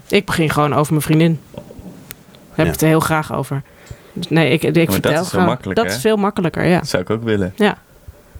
Ik 0.08 0.26
begin 0.26 0.50
gewoon 0.50 0.74
over 0.74 0.92
mijn 0.92 1.04
vriendin. 1.06 1.40
Daar 1.54 1.64
heb 2.48 2.58
Ja. 2.58 2.64
ik 2.66 2.72
het 2.72 2.82
er 2.82 2.88
heel 2.88 3.00
graag 3.00 3.34
over. 3.34 3.62
Dus 4.20 4.30
nee, 4.30 4.50
ik, 4.52 4.64
ik 4.64 4.74
dat 4.74 4.94
vertel 4.94 5.12
is 5.12 5.18
veel 5.18 5.26
gewoon. 5.26 5.46
makkelijker, 5.46 5.84
Dat 5.84 5.92
hè? 5.94 5.98
is 5.98 6.04
veel 6.06 6.18
makkelijker, 6.18 6.66
ja. 6.66 6.80
dat 6.80 6.88
zou 6.88 7.02
ik 7.04 7.10
ook 7.10 7.24
willen. 7.24 7.54
Ja, 7.56 7.78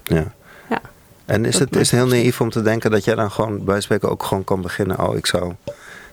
Ja. 0.04 0.24
Ja. 0.70 0.80
En 1.26 1.46
is 1.46 1.52
Dat 1.58 1.62
het, 1.70 1.76
is 1.76 1.92
heel 1.92 2.00
het 2.02 2.10
naïef 2.10 2.42
om 2.42 2.50
te 2.50 2.62
denken 2.62 2.92
dat 2.92 3.04
jij 3.04 3.16
dan 3.16 3.32
gewoon 3.32 3.64
bij 3.64 3.82
spreken 3.82 4.10
ook 4.10 4.24
gewoon 4.24 4.44
kan 4.44 4.62
beginnen. 4.62 5.08
Oh, 5.08 5.16
ik 5.18 5.26
zou, 5.26 5.54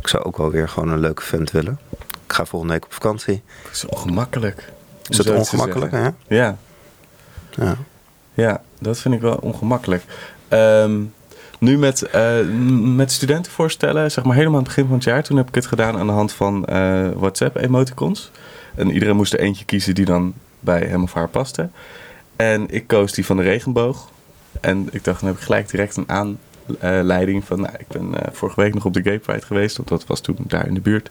ik 0.00 0.08
zou 0.08 0.24
ook 0.24 0.36
wel 0.36 0.50
weer 0.50 0.68
gewoon 0.68 0.88
een 0.88 0.98
leuke 1.00 1.22
vent 1.22 1.50
willen. 1.50 1.78
Ik 2.26 2.32
ga 2.32 2.44
volgende 2.44 2.74
week 2.74 2.84
op 2.84 2.92
vakantie. 2.92 3.42
Het 3.62 3.72
is 3.72 3.86
ongemakkelijk. 3.86 4.72
Is 5.08 5.18
het 5.18 5.30
ongemakkelijk? 5.30 5.92
Ja? 5.92 6.14
Ja. 6.28 6.56
ja. 7.50 7.76
Ja, 8.34 8.60
dat 8.80 8.98
vind 8.98 9.14
ik 9.14 9.20
wel 9.20 9.36
ongemakkelijk. 9.36 10.02
Ehm, 10.48 11.00
nu 11.58 11.78
met, 11.78 12.02
eh, 12.02 12.38
m- 12.40 12.94
met 12.96 13.12
studentenvoorstellen, 13.12 14.10
zeg 14.10 14.24
maar 14.24 14.34
helemaal 14.36 14.58
aan 14.58 14.64
het 14.64 14.74
begin 14.74 14.86
van 14.88 14.94
het 14.96 15.04
jaar, 15.04 15.22
toen 15.22 15.36
heb 15.36 15.48
ik 15.48 15.54
het 15.54 15.66
gedaan 15.66 15.96
aan 15.98 16.06
de 16.06 16.12
hand 16.12 16.32
van 16.32 16.64
eh, 16.64 17.08
WhatsApp-emoticons. 17.14 18.30
En 18.76 18.90
iedereen 18.90 19.16
moest 19.16 19.32
er 19.32 19.38
eentje 19.40 19.64
kiezen 19.64 19.94
die 19.94 20.04
dan 20.04 20.34
bij 20.60 20.80
hem 20.80 21.02
of 21.02 21.12
haar 21.12 21.28
paste. 21.28 21.68
En 22.36 22.70
ik 22.70 22.86
koos 22.86 23.12
die 23.12 23.26
van 23.26 23.36
de 23.36 23.42
regenboog. 23.42 24.10
En 24.60 24.88
ik 24.90 25.04
dacht, 25.04 25.20
dan 25.20 25.28
heb 25.28 25.38
ik 25.38 25.44
gelijk 25.44 25.70
direct 25.70 25.96
een 25.96 26.38
aanleiding 26.80 27.44
van, 27.44 27.60
nou, 27.60 27.72
ik 27.78 27.88
ben 27.88 28.22
eh, 28.22 28.32
vorige 28.32 28.60
week 28.60 28.74
nog 28.74 28.84
op 28.84 28.92
de 28.94 29.02
Gay 29.02 29.18
Pride 29.18 29.46
geweest, 29.46 29.76
want 29.76 29.88
dat 29.88 30.06
was 30.06 30.20
toen 30.20 30.36
daar 30.38 30.66
in 30.66 30.74
de 30.74 30.80
buurt. 30.80 31.10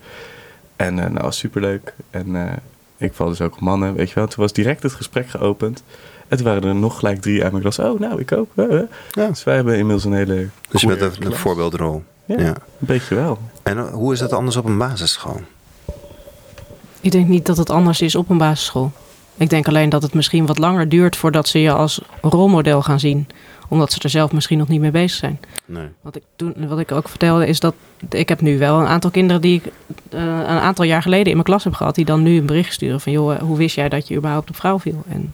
En 0.75 0.99
eh 0.99 1.09
nou, 1.09 1.23
was 1.23 1.37
superleuk. 1.37 1.93
En 2.09 2.35
eh, 2.35 2.51
ik 2.97 3.13
val 3.13 3.27
dus 3.29 3.41
ook 3.41 3.53
op 3.53 3.59
mannen, 3.59 3.93
weet 3.93 4.09
je 4.09 4.15
wel. 4.15 4.27
Toen 4.27 4.43
was 4.43 4.53
direct 4.53 4.83
het 4.83 4.93
gesprek 4.93 5.29
geopend. 5.29 5.83
En 6.27 6.37
toen 6.37 6.45
waren 6.45 6.63
er 6.63 6.75
nog 6.75 6.99
gelijk 6.99 7.21
drie 7.21 7.41
uit 7.43 7.51
mijn 7.51 7.63
klas. 7.63 7.79
Oh, 7.79 7.99
nou, 7.99 8.19
ik 8.19 8.31
ook. 8.31 8.49
Ja. 8.55 9.27
Dus 9.27 9.43
wij 9.43 9.55
hebben 9.55 9.73
inmiddels 9.77 10.03
een 10.05 10.13
hele. 10.13 10.47
Dus 10.69 10.81
je 10.81 10.87
bent 10.87 11.25
een, 11.25 11.33
voorbeeldrol. 11.33 12.03
Ja, 12.25 12.39
Ja. 12.39 12.47
een 12.47 12.55
beetje 12.79 13.15
wel. 13.15 13.39
En 13.63 13.77
hoe 13.89 14.13
is 14.13 14.19
dat 14.19 14.33
anders 14.33 14.55
op 14.55 14.65
een 14.65 14.77
basisschool? 14.77 15.41
Ik 17.05 17.11
denk 17.11 17.27
niet 17.27 17.45
dat 17.45 17.57
het 17.57 17.69
anders 17.69 18.01
is 18.01 18.15
op 18.15 18.29
een 18.29 18.37
basisschool. 18.37 18.91
Ik 19.37 19.49
denk 19.49 19.67
alleen 19.67 19.89
dat 19.89 20.01
het 20.01 20.13
misschien 20.13 20.45
wat 20.45 20.57
langer 20.57 20.89
duurt 20.89 21.15
voordat 21.15 21.47
ze 21.47 21.59
je 21.59 21.71
als 21.71 22.01
rolmodel 22.21 22.81
gaan 22.81 22.99
zien. 22.99 23.27
Omdat 23.67 23.91
ze 23.91 23.99
er 24.01 24.09
zelf 24.09 24.31
misschien 24.31 24.57
nog 24.57 24.67
niet 24.67 24.79
mee 24.81 24.91
bezig 24.91 25.17
zijn. 25.19 25.39
Nee. 25.65 25.87
Wat 26.01 26.15
ik, 26.15 26.21
toen, 26.35 26.53
wat 26.67 26.79
ik 26.79 26.91
ook 26.91 27.09
vertelde 27.09 27.47
is 27.47 27.59
dat 27.59 27.73
ik 28.09 28.29
heb 28.29 28.41
nu 28.41 28.57
wel 28.57 28.79
een 28.79 28.85
aantal 28.87 29.09
kinderen 29.11 29.41
die 29.41 29.61
ik 29.63 29.71
eh, 30.09 30.19
een 30.23 30.45
aantal 30.59 30.85
jaar 30.85 31.01
geleden 31.01 31.25
in 31.25 31.31
mijn 31.33 31.43
klas 31.43 31.63
heb 31.63 31.73
gehad. 31.73 31.95
Die 31.95 32.05
dan 32.05 32.23
nu 32.23 32.37
een 32.37 32.45
bericht 32.45 32.73
sturen 32.73 33.01
van 33.01 33.11
joh, 33.11 33.33
eh, 33.33 33.39
hoe 33.41 33.57
wist 33.57 33.75
jij 33.75 33.89
dat 33.89 34.07
je 34.07 34.15
überhaupt 34.15 34.49
op 34.49 34.55
vrouw 34.55 34.79
viel? 34.79 35.03
En 35.09 35.33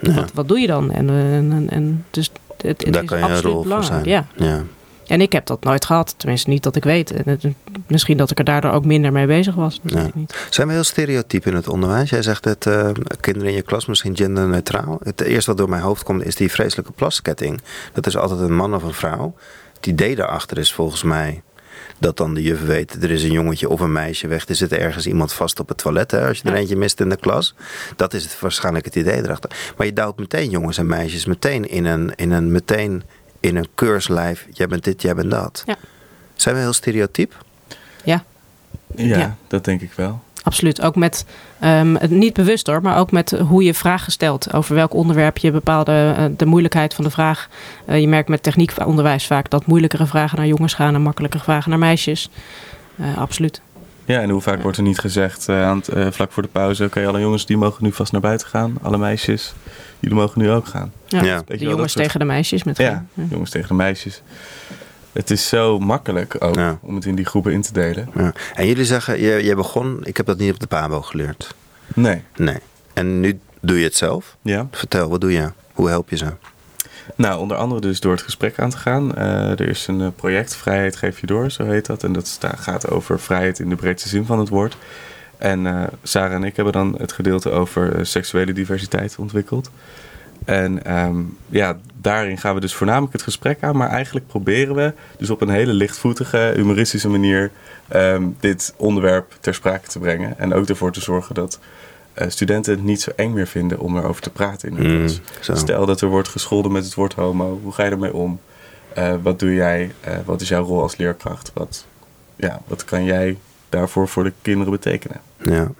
Ja. 0.00 0.14
wat, 0.14 0.32
wat 0.34 0.48
doe 0.48 0.58
je 0.58 0.66
dan? 0.66 0.90
En, 0.90 1.08
eh, 1.08 1.36
en, 1.36 1.52
en, 1.52 1.70
en 1.70 2.04
dus 2.10 2.30
het, 2.56 2.78
het 2.82 2.92
Daar 2.92 3.02
is 3.02 3.08
kan 3.08 3.18
je 3.18 3.24
een 3.24 3.30
absoluut 3.30 3.52
rol 3.52 3.62
voor 3.62 3.72
belangrijk. 3.72 4.04
zijn. 4.04 4.26
Ja. 4.38 4.46
Ja. 4.46 4.62
En 5.08 5.20
ik 5.20 5.32
heb 5.32 5.46
dat 5.46 5.64
nooit 5.64 5.84
gehad. 5.84 6.14
Tenminste, 6.16 6.50
niet 6.50 6.62
dat 6.62 6.76
ik 6.76 6.84
weet. 6.84 7.12
Misschien 7.86 8.16
dat 8.16 8.30
ik 8.30 8.38
er 8.38 8.44
daardoor 8.44 8.70
ook 8.70 8.84
minder 8.84 9.12
mee 9.12 9.26
bezig 9.26 9.54
was. 9.54 9.80
Ja. 9.82 10.10
niet. 10.14 10.46
Zijn 10.50 10.66
we 10.66 10.72
heel 10.72 10.84
stereotyp 10.84 11.46
in 11.46 11.54
het 11.54 11.68
onderwijs? 11.68 12.10
Jij 12.10 12.22
zegt 12.22 12.42
dat 12.42 12.66
eh, 12.66 12.90
kinderen 13.20 13.48
in 13.48 13.54
je 13.54 13.62
klas 13.62 13.86
misschien 13.86 14.16
genderneutraal. 14.16 14.98
Het 15.02 15.20
eerste 15.20 15.50
wat 15.50 15.58
door 15.58 15.68
mijn 15.68 15.82
hoofd 15.82 16.02
komt 16.02 16.24
is 16.24 16.34
die 16.34 16.50
vreselijke 16.50 16.92
plasketting. 16.92 17.60
Dat 17.92 18.06
is 18.06 18.16
altijd 18.16 18.40
een 18.40 18.56
man 18.56 18.74
of 18.74 18.82
een 18.82 18.94
vrouw. 18.94 19.34
Het 19.76 19.86
idee 19.86 20.14
daarachter 20.16 20.58
is 20.58 20.72
volgens 20.72 21.02
mij 21.02 21.42
dat 21.98 22.16
dan 22.16 22.34
de 22.34 22.42
juf 22.42 22.64
weet... 22.64 23.02
er 23.02 23.10
is 23.10 23.22
een 23.22 23.32
jongetje 23.32 23.68
of 23.68 23.80
een 23.80 23.92
meisje 23.92 24.28
weg. 24.28 24.48
Er 24.48 24.54
zit 24.54 24.72
ergens 24.72 25.06
iemand 25.06 25.32
vast 25.32 25.60
op 25.60 25.68
het 25.68 25.78
toilet 25.78 26.10
hè, 26.10 26.26
als 26.28 26.38
je 26.38 26.44
er 26.44 26.52
Ja. 26.54 26.58
eentje 26.58 26.76
mist 26.76 27.00
in 27.00 27.08
de 27.08 27.16
klas. 27.16 27.54
Dat 27.96 28.14
is 28.14 28.22
het, 28.22 28.40
waarschijnlijk 28.40 28.84
het 28.84 28.96
idee 28.96 29.16
erachter. 29.24 29.50
Maar 29.76 29.86
je 29.86 29.92
duwt 29.92 30.18
meteen 30.18 30.50
jongens 30.50 30.78
en 30.78 30.86
meisjes 30.86 31.24
meteen 31.24 31.68
in 31.68 31.84
een, 31.84 32.12
in 32.16 32.30
een, 32.30 32.52
meteen 32.52 33.02
in 33.40 33.56
een 33.56 33.68
keurslijf. 33.74 34.46
Jij 34.52 34.66
bent 34.66 34.84
dit, 34.84 35.02
jij 35.02 35.14
bent 35.14 35.30
dat. 35.30 35.62
Ja. 35.66 35.76
Zijn 36.34 36.54
we 36.54 36.60
heel 36.60 36.72
stereotyp? 36.72 37.44
Ja, 38.04 38.24
Ja, 38.96 39.18
Ja. 39.18 39.36
dat 39.46 39.64
denk 39.64 39.80
ik 39.80 39.92
wel. 39.92 40.20
absoluut. 40.42 40.80
Ook 40.80 40.96
met, 40.96 41.24
ehm, 41.60 41.94
het 41.94 42.10
niet 42.10 42.32
bewust 42.34 42.66
hoor, 42.66 42.82
maar 42.82 42.98
ook 42.98 43.10
met 43.12 43.30
hoe 43.30 43.62
je 43.62 43.74
vragen 43.74 44.12
stelt. 44.12 44.52
Over 44.52 44.74
welk 44.74 44.94
onderwerp 44.94 45.38
je 45.38 45.50
bepaalde, 45.50 46.14
eh, 46.16 46.24
de 46.36 46.46
moeilijkheid 46.46 46.94
van 46.94 47.04
de 47.04 47.10
vraag. 47.10 47.48
Eh, 47.84 48.00
je 48.00 48.08
merkt 48.08 48.28
met 48.28 48.42
techniekonderwijs 48.42 49.26
vaak 49.26 49.50
dat 49.50 49.66
moeilijkere 49.66 50.06
vragen 50.06 50.38
naar 50.38 50.46
jongens 50.46 50.74
gaan 50.74 50.94
en 50.94 51.02
makkelijkere 51.02 51.42
vragen 51.42 51.70
naar 51.70 51.78
meisjes. 51.78 52.30
Eh, 52.96 53.18
absoluut. 53.18 53.60
Ja, 54.08 54.20
en 54.20 54.30
hoe 54.30 54.40
vaak 54.40 54.62
wordt 54.62 54.76
er 54.76 54.82
niet 54.82 54.98
gezegd 54.98 55.48
eh, 55.48 55.64
aan 55.66 55.76
het, 55.76 55.88
eh, 55.88 56.06
vlak 56.10 56.32
voor 56.32 56.42
de 56.42 56.48
pauze: 56.48 56.84
oké, 56.84 57.06
alle 57.06 57.20
jongens 57.20 57.46
die 57.46 57.56
mogen 57.56 57.84
nu 57.84 57.92
vast 57.92 58.12
naar 58.12 58.20
buiten 58.20 58.48
gaan. 58.48 58.76
Alle 58.82 58.98
meisjes, 58.98 59.54
jullie 60.00 60.16
mogen 60.16 60.40
nu 60.40 60.50
ook 60.50 60.66
gaan. 60.66 60.92
Ja. 61.06 61.22
Ja. 61.22 61.42
De 61.46 61.56
jongens 61.58 61.92
soort- 61.92 62.04
tegen 62.04 62.18
de 62.20 62.24
meisjes. 62.26 62.62
Met 62.64 62.76
Ja, 62.76 63.04
geen- 63.14 63.28
jongens 63.30 63.50
tegen 63.50 63.68
de 63.68 63.74
meisjes. 63.74 64.22
Het 65.12 65.30
is 65.30 65.48
zo 65.48 65.78
makkelijk 65.78 66.36
ook 66.38 66.54
Ja. 66.54 66.78
om 66.82 66.94
het 66.94 67.04
in 67.04 67.14
die 67.14 67.24
groepen 67.24 67.52
in 67.52 67.62
te 67.62 67.72
delen. 67.72 68.08
Ja. 68.16 68.32
En 68.54 68.66
jullie 68.66 68.84
zeggen, 68.84 69.20
je, 69.20 69.44
je 69.44 69.54
begon, 69.54 70.00
ik 70.02 70.16
heb 70.16 70.26
dat 70.26 70.38
niet 70.38 70.52
op 70.52 70.60
de 70.60 70.66
PABO 70.66 71.02
geleerd. 71.02 71.54
Nee. 71.94 72.22
Nee. 72.36 72.56
En 72.92 73.20
nu 73.20 73.38
doe 73.60 73.78
je 73.78 73.84
het 73.84 73.96
zelf. 73.96 74.36
Ja. 74.42 74.66
Vertel, 74.70 75.08
wat 75.08 75.20
doe 75.20 75.32
je? 75.32 75.50
Hoe 75.72 75.88
help 75.88 76.10
je 76.10 76.16
ze? 76.16 76.26
Nou, 77.16 77.40
onder 77.40 77.56
andere 77.56 77.80
dus 77.80 78.00
door 78.00 78.12
het 78.12 78.22
gesprek 78.22 78.58
aan 78.58 78.70
te 78.70 78.76
gaan. 78.76 79.14
Eh, 79.14 79.50
er 79.50 79.68
is 79.68 79.86
een 79.86 80.00
eh, 80.00 80.08
project, 80.16 80.56
Vrijheid 80.56 80.96
geef 80.96 81.20
je 81.20 81.26
door, 81.26 81.50
zo 81.50 81.64
heet 81.64 81.86
dat. 81.86 82.04
En 82.04 82.12
dat 82.12 82.38
gaat 82.56 82.90
over 82.90 83.20
vrijheid 83.20 83.58
in 83.58 83.68
de 83.68 83.76
breedste 83.76 84.08
zin 84.08 84.24
van 84.24 84.38
het 84.38 84.48
woord. 84.48 84.76
En 85.38 85.66
eh, 85.66 85.82
Sarah 86.02 86.34
en 86.34 86.44
ik 86.44 86.56
hebben 86.56 86.72
dan 86.72 86.94
het 86.98 87.12
gedeelte 87.12 87.50
over 87.50 88.06
seksuele 88.06 88.52
diversiteit 88.52 89.16
ontwikkeld. 89.18 89.70
En 90.44 90.84
ehm, 90.84 91.22
ja, 91.48 91.78
daarin 92.00 92.38
gaan 92.38 92.54
we 92.54 92.60
dus 92.60 92.74
voornamelijk 92.74 93.12
het 93.12 93.22
gesprek 93.22 93.62
aan. 93.62 93.76
Maar 93.76 93.88
eigenlijk 93.88 94.26
proberen 94.26 94.74
we 94.74 94.92
dus 95.18 95.30
op 95.30 95.40
een 95.40 95.48
hele 95.48 95.72
lichtvoetige, 95.72 96.52
humoristische 96.54 97.08
manier 97.08 97.50
ehm, 97.88 98.22
dit 98.40 98.74
onderwerp 98.76 99.36
ter 99.40 99.54
sprake 99.54 99.88
te 99.88 99.98
brengen. 99.98 100.38
En 100.38 100.54
ook 100.54 100.68
ervoor 100.68 100.92
te 100.92 101.00
zorgen 101.00 101.34
dat 101.34 101.58
studenten 102.28 102.72
het 102.74 102.82
niet 102.82 103.00
zo 103.00 103.10
eng 103.16 103.32
meer 103.32 103.46
vinden 103.46 103.78
om 103.78 103.96
erover 103.96 104.22
te 104.22 104.30
praten 104.30 104.68
in 104.68 104.76
hun 104.76 105.00
Mm, 105.00 105.08
klas. 105.40 105.60
Stel 105.60 105.86
dat 105.86 106.00
er 106.00 106.08
wordt 106.08 106.28
gescholden 106.28 106.72
met 106.72 106.84
het 106.84 106.94
woord 106.94 107.14
homo. 107.14 107.60
Hoe 107.62 107.72
ga 107.72 107.84
je 107.84 107.90
ermee 107.90 108.14
om? 108.14 108.40
Eh, 108.94 109.14
wat 109.22 109.38
doe 109.38 109.54
jij? 109.54 109.94
Eh, 110.00 110.16
wat 110.24 110.40
is 110.40 110.48
jouw 110.48 110.64
rol 110.64 110.82
als 110.82 110.96
leerkracht? 110.96 111.50
Wat, 111.54 111.84
ja, 112.36 112.60
wat 112.66 112.84
kan 112.84 113.04
jij 113.04 113.38
daarvoor 113.68 114.08
voor 114.08 114.24
de 114.24 114.32
kinderen 114.42 114.72
betekenen? 114.72 115.20
Ja, 115.42 115.70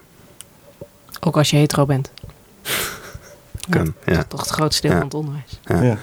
Ook 1.21 1.37
als 1.37 1.51
je 1.51 1.57
hetero 1.57 1.87
bent. 1.87 2.11
kan. 3.71 3.85
Dat 3.85 3.95
Ja. 4.15 4.19
is 4.19 4.25
toch 4.29 4.41
het 4.41 4.51
grootste 4.51 4.83
deel 4.83 4.91
Ja. 4.91 4.97
van 4.97 5.07
het 5.07 5.17
onderwijs. 5.17 5.61
Ja. 5.65 5.83
Ja. 5.83 5.97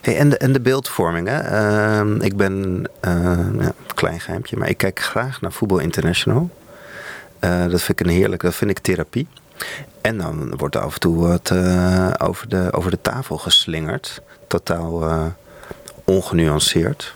Hey, 0.00 0.16
en, 0.18 0.28
de, 0.28 0.36
en 0.36 0.52
de 0.52 0.60
beeldvorming, 0.60 1.28
hè? 1.28 1.38
Ehm, 1.38 2.20
ik 2.20 2.36
ben, 2.36 2.84
eh, 3.00 3.12
ja, 3.58 3.66
een 3.66 3.94
klein 3.94 4.20
geheimtje, 4.20 4.56
maar 4.56 4.68
ik 4.68 4.76
kijk 4.76 5.00
graag 5.00 5.40
naar 5.40 5.52
Voetbal 5.52 5.78
International. 5.78 6.50
Eh, 7.38 7.60
dat 7.68 7.82
vind 7.82 8.00
ik 8.00 8.06
een 8.06 8.12
heerlijk, 8.12 8.42
dat 8.42 8.54
vind 8.54 8.70
ik 8.70 8.78
therapie. 8.78 9.26
En 10.00 10.18
dan 10.18 10.56
wordt 10.56 10.74
er 10.74 10.80
af 10.80 10.94
en 10.94 11.00
toe 11.00 11.16
wat 11.28 11.50
eh, 11.50 12.10
over, 12.18 12.48
de, 12.48 12.68
over 12.72 12.90
de 12.90 13.00
tafel 13.02 13.38
geslingerd. 13.38 14.22
Totaal 14.46 15.02
eh, 15.02 15.26
ongenuanceerd. 16.04 17.14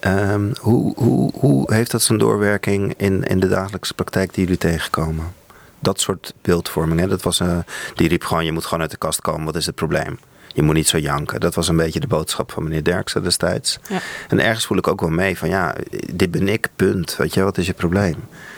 Ehm, 0.00 0.52
hoe, 0.60 0.94
hoe, 0.96 1.32
hoe 1.34 1.74
heeft 1.74 1.90
dat 1.90 2.02
zijn 2.02 2.18
doorwerking 2.18 2.94
in, 2.96 3.22
in 3.22 3.40
de 3.40 3.48
dagelijkse 3.48 3.94
praktijk 3.94 4.34
die 4.34 4.42
jullie 4.42 4.58
tegenkomen? 4.58 5.32
Dat 5.78 6.00
soort 6.00 6.34
beeldvorming, 6.42 7.00
hè? 7.00 7.08
Dat 7.08 7.22
was, 7.22 7.40
eh, 7.40 7.58
die 7.94 8.08
riep 8.08 8.24
gewoon, 8.24 8.44
je 8.44 8.52
moet 8.52 8.64
gewoon 8.64 8.80
uit 8.80 8.90
de 8.90 8.96
kast 8.96 9.20
komen, 9.20 9.44
wat 9.44 9.56
is 9.56 9.66
het 9.66 9.74
probleem? 9.74 10.18
Je 10.54 10.62
moet 10.62 10.74
niet 10.74 10.88
zo 10.88 10.98
janken. 10.98 11.40
Dat 11.40 11.54
was 11.54 11.68
een 11.68 11.76
beetje 11.76 12.00
de 12.00 12.06
boodschap 12.06 12.52
van 12.52 12.62
meneer 12.62 12.84
Derksen 12.84 13.22
destijds. 13.22 13.78
Ja. 13.88 13.98
En 14.28 14.40
ergens 14.40 14.66
voel 14.66 14.78
ik 14.78 14.88
ook 14.88 15.00
wel 15.00 15.10
mee 15.10 15.38
van, 15.38 15.48
ja, 15.48 15.74
dit 16.12 16.30
ben 16.30 16.48
ik, 16.48 16.68
punt. 16.76 17.16
Weet 17.16 17.34
je, 17.34 17.42
wat 17.42 17.58
is 17.58 17.66
je 17.66 17.72
probleem? 17.72 18.16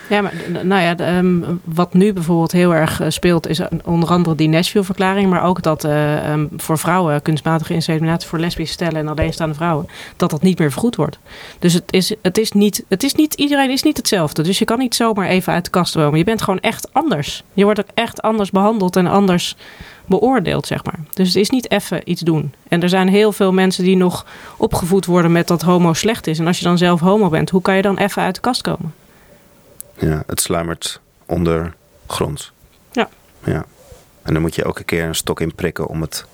Ja, 0.09 0.21
maar 0.21 0.33
nou 0.63 0.81
ja, 0.81 0.93
de, 0.93 1.03
ehm, 1.03 1.41
wat 1.63 1.93
nu 1.93 2.13
bijvoorbeeld 2.13 2.51
heel 2.51 2.75
erg 2.75 3.01
eh, 3.01 3.09
speelt, 3.09 3.47
is 3.47 3.61
onder 3.83 4.09
andere 4.09 4.35
die 4.35 4.49
Nashville-verklaring, 4.49 5.29
maar 5.29 5.43
ook 5.43 5.61
dat 5.61 5.83
eh, 5.83 6.31
ehm, 6.31 6.47
voor 6.57 6.77
vrouwen 6.77 7.21
kunstmatige 7.21 7.73
inseminatie 7.73 8.29
voor 8.29 8.39
lesbische 8.39 8.73
stellen 8.73 8.95
en 8.95 9.07
alleenstaande 9.07 9.55
vrouwen, 9.55 9.87
dat 10.17 10.29
dat 10.29 10.41
niet 10.41 10.59
meer 10.59 10.71
vergoed 10.71 10.95
wordt. 10.95 11.19
Dus 11.59 11.73
het 11.73 11.83
is, 11.89 12.15
het 12.21 12.37
is 12.37 12.51
niet, 12.51 12.83
het 12.87 13.03
is 13.03 13.13
niet, 13.13 13.33
iedereen 13.33 13.71
is 13.71 13.83
niet 13.83 13.97
hetzelfde. 13.97 14.43
Dus 14.43 14.59
je 14.59 14.65
kan 14.65 14.79
niet 14.79 14.95
zomaar 14.95 15.27
even 15.27 15.53
uit 15.53 15.65
de 15.65 15.71
kast 15.71 15.93
komen. 15.93 16.17
Je 16.17 16.23
bent 16.23 16.41
gewoon 16.41 16.59
echt 16.59 16.93
anders. 16.93 17.43
Je 17.53 17.63
wordt 17.63 17.79
ook 17.79 17.89
echt 17.93 18.21
anders 18.21 18.51
behandeld 18.51 18.95
en 18.95 19.07
anders 19.07 19.55
beoordeeld, 20.05 20.67
zeg 20.67 20.83
maar. 20.83 20.99
Dus 21.13 21.27
het 21.27 21.35
is 21.35 21.49
niet 21.49 21.71
even 21.71 22.01
iets 22.09 22.21
doen. 22.21 22.53
En 22.67 22.81
er 22.81 22.89
zijn 22.89 23.07
heel 23.07 23.31
veel 23.31 23.53
mensen 23.53 23.83
die 23.83 23.95
nog 23.95 24.25
opgevoed 24.57 25.05
worden 25.05 25.31
met 25.31 25.47
dat 25.47 25.61
homo 25.61 25.93
slecht 25.93 26.27
is. 26.27 26.39
En 26.39 26.47
als 26.47 26.57
je 26.57 26.65
dan 26.65 26.77
zelf 26.77 26.99
homo 26.99 27.29
bent, 27.29 27.49
hoe 27.49 27.61
kan 27.61 27.75
je 27.75 27.81
dan 27.81 27.97
even 27.97 28.21
uit 28.21 28.35
de 28.35 28.41
kast 28.41 28.61
komen? 28.61 28.93
Ja, 29.97 30.23
het 30.27 30.41
sluimert 30.41 30.99
ondergronds. 31.25 32.51
Ja. 32.91 33.09
Ja. 33.43 33.65
En 34.21 34.33
dan 34.33 34.41
moet 34.41 34.55
je 34.55 34.63
elke 34.63 34.83
keer 34.83 35.05
een 35.05 35.15
stok 35.15 35.41
in 35.41 35.55
prikken 35.55 35.87
om 35.87 36.01
het 36.01 36.25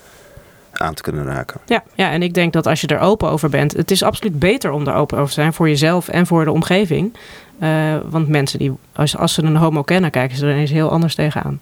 aan 0.73 0.93
te 0.93 1.01
kunnen 1.01 1.25
raken. 1.25 1.61
Ja, 1.65 1.83
ja, 1.95 2.11
en 2.11 2.21
ik 2.21 2.33
denk 2.33 2.53
dat 2.53 2.67
als 2.67 2.81
je 2.81 2.88
er 2.88 2.99
open 2.99 3.29
over 3.29 3.49
bent, 3.49 3.73
het 3.73 3.91
is 3.91 4.03
absoluut 4.03 4.39
beter 4.39 4.71
om 4.71 4.88
er 4.88 4.93
open 4.93 5.17
over 5.17 5.33
te 5.33 5.41
zijn 5.41 5.53
voor 5.53 5.69
jezelf 5.69 6.07
en 6.07 6.27
voor 6.27 6.45
de 6.45 6.51
omgeving. 6.51 7.13
Eh, 7.59 7.97
want 8.05 8.27
mensen 8.27 8.59
die, 8.59 8.71
als, 8.93 9.17
als 9.17 9.33
ze 9.33 9.43
een 9.43 9.55
homo 9.55 9.83
kennen, 9.83 10.11
kijken 10.11 10.38
ze 10.38 10.45
er 10.45 10.51
ineens 10.51 10.71
heel 10.71 10.89
anders 10.89 11.15
tegenaan. 11.15 11.61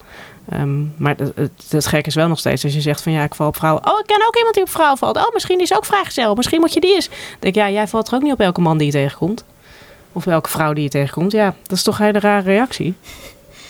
Ehm, 0.49 0.81
maar 0.95 1.15
het, 1.69 1.85
gek 1.85 2.07
is 2.07 2.15
wel 2.15 2.27
nog 2.27 2.39
steeds 2.39 2.63
als 2.63 2.73
je 2.73 2.81
zegt 2.81 3.01
van 3.01 3.11
ja, 3.11 3.23
ik 3.23 3.35
val 3.35 3.47
op 3.47 3.55
vrouwen. 3.55 3.87
Oh, 3.87 3.99
ik 3.99 4.05
ken 4.05 4.27
ook 4.27 4.35
iemand 4.35 4.53
die 4.53 4.63
op 4.63 4.69
vrouwen 4.69 4.97
valt. 4.97 5.17
Oh, 5.17 5.33
misschien 5.33 5.59
is 5.59 5.75
ook 5.75 5.85
vrijgezel. 5.85 6.35
Misschien 6.35 6.59
moet 6.59 6.73
je 6.73 6.79
die 6.79 6.95
eens. 6.95 7.07
Dan 7.07 7.17
denk 7.39 7.55
ik, 7.55 7.61
ja, 7.61 7.69
jij 7.69 7.87
valt 7.87 8.07
er 8.07 8.15
ook 8.15 8.21
niet 8.21 8.33
op 8.33 8.39
elke 8.39 8.61
man 8.61 8.77
die 8.77 8.85
je 8.85 8.93
tegenkomt. 8.93 9.43
Of 10.11 10.27
elke 10.27 10.49
vrouw 10.49 10.73
die 10.73 10.83
je 10.83 10.89
tegenkomt. 10.89 11.31
Ja, 11.31 11.55
dat 11.63 11.77
is 11.77 11.83
toch 11.83 11.99
een 11.99 12.05
hele 12.05 12.19
rare 12.19 12.43
reactie. 12.43 12.93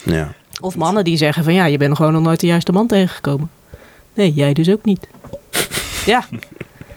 Ja. 0.04 0.34
Of 0.62 0.76
mannen 0.76 1.04
die 1.04 1.18
zeggen 1.18 1.44
van 1.44 1.54
ja, 1.54 1.66
je 1.66 1.78
bent 1.78 1.96
gewoon 1.96 2.14
nog 2.14 2.22
nooit 2.22 2.40
de 2.40 2.48
juiste 2.48 2.72
man 2.72 2.88
tegengekomen. 2.88 3.50
Nee, 4.14 4.34
jij 4.34 4.54
dus 4.54 4.70
ook 4.70 4.86
niet. 4.86 5.08
ja. 6.06 6.26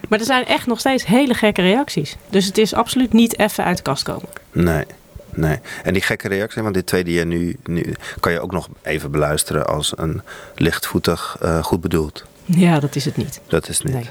Maar 0.08 0.18
er 0.18 0.24
zijn 0.24 0.46
echt 0.46 0.66
nog 0.66 0.78
steeds 0.78 1.06
hele 1.06 1.34
gekke 1.34 1.62
reacties. 1.62 2.16
Dus 2.28 2.46
het 2.46 2.58
is 2.58 2.74
absoluut 2.74 3.12
niet 3.12 3.38
even 3.38 3.64
uit 3.64 3.76
de 3.76 3.82
kast 3.82 4.02
komen. 4.02 4.28
Nee. 4.52 4.84
Nee. 5.32 5.58
En 5.82 5.92
die 5.92 6.02
gekke 6.02 6.28
reactie, 6.28 6.62
want 6.62 6.74
dit 6.74 6.86
twee 6.86 7.04
die 7.04 7.18
je 7.18 7.24
nu, 7.24 7.56
nu 7.64 7.94
kan 8.20 8.32
je 8.32 8.40
ook 8.40 8.52
nog 8.52 8.68
even 8.82 9.10
beluisteren 9.10 9.66
als 9.66 9.92
een 9.96 10.22
lichtvoetig 10.54 11.36
eh, 11.40 11.62
goed 11.64 11.80
bedoeld. 11.80 12.24
Ja, 12.44 12.80
dat 12.80 12.96
is 12.96 13.04
het 13.04 13.16
niet. 13.16 13.40
Dat 13.46 13.68
is 13.68 13.76
het 13.78 13.86
niet. 13.86 13.94
Nee. 13.94 14.10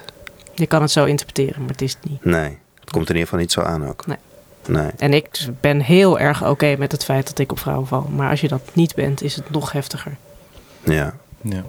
Je 0.53 0.67
kan 0.67 0.81
het 0.81 0.91
zo 0.91 1.05
interpreteren, 1.05 1.59
maar 1.61 1.69
het 1.71 1.81
is 1.81 1.93
het 2.01 2.09
niet. 2.09 2.25
Nee. 2.25 2.57
Het 2.79 2.89
komt 2.91 3.09
in 3.09 3.15
ieder 3.15 3.23
geval 3.23 3.39
niet 3.39 3.51
zo 3.51 3.61
aan 3.61 3.87
ook. 3.87 4.05
Nee. 4.07 4.17
Nee. 4.67 4.91
En 4.97 5.13
ik 5.13 5.47
ben 5.61 5.81
heel 5.81 6.19
erg 6.19 6.45
oké 6.47 6.75
met 6.77 6.91
het 6.91 7.03
feit 7.03 7.27
dat 7.27 7.39
ik 7.39 7.51
op 7.51 7.59
vrouwen 7.59 7.87
val. 7.87 8.01
Maar 8.15 8.29
als 8.29 8.41
je 8.41 8.47
dat 8.47 8.61
niet 8.73 8.95
bent, 8.95 9.21
is 9.21 9.35
het 9.35 9.49
nog 9.49 9.71
heftiger. 9.71 10.15
Ja. 10.83 11.13
Ja. 11.41 11.63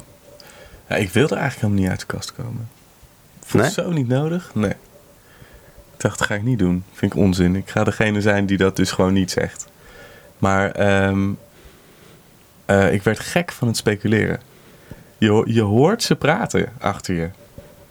ja. 0.88 0.96
Ik 0.96 1.10
wilde 1.10 1.34
eigenlijk 1.34 1.54
helemaal 1.62 1.80
niet 1.82 1.90
uit 1.90 2.00
de 2.00 2.06
kast 2.06 2.32
komen. 2.32 2.68
Vond 3.40 3.52
Nee? 3.52 3.62
het 3.62 3.72
zo 3.72 3.90
niet 3.90 4.08
nodig? 4.08 4.50
Nee. 4.54 4.72
Ik 6.00 6.06
dacht, 6.06 6.18
dat 6.18 6.28
ga 6.28 6.34
ik 6.34 6.42
niet 6.42 6.58
doen. 6.58 6.84
Vind 6.92 7.12
ik 7.12 7.18
onzin. 7.18 7.56
Ik 7.56 7.70
ga 7.70 7.84
degene 7.84 8.20
zijn 8.20 8.46
die 8.46 8.56
dat 8.56 8.76
dus 8.76 8.90
gewoon 8.90 9.12
niet 9.12 9.30
zegt. 9.30 9.66
Maar 10.38 10.70
ehm, 10.70 11.30
eh, 12.64 12.92
ik 12.92 13.02
werd 13.02 13.20
gek 13.20 13.52
van 13.52 13.68
het 13.68 13.76
speculeren. 13.76 14.40
Je, 15.18 15.42
je 15.46 15.62
hoort 15.62 16.02
ze 16.02 16.16
praten 16.16 16.72
achter 16.78 17.14
je. 17.14 17.30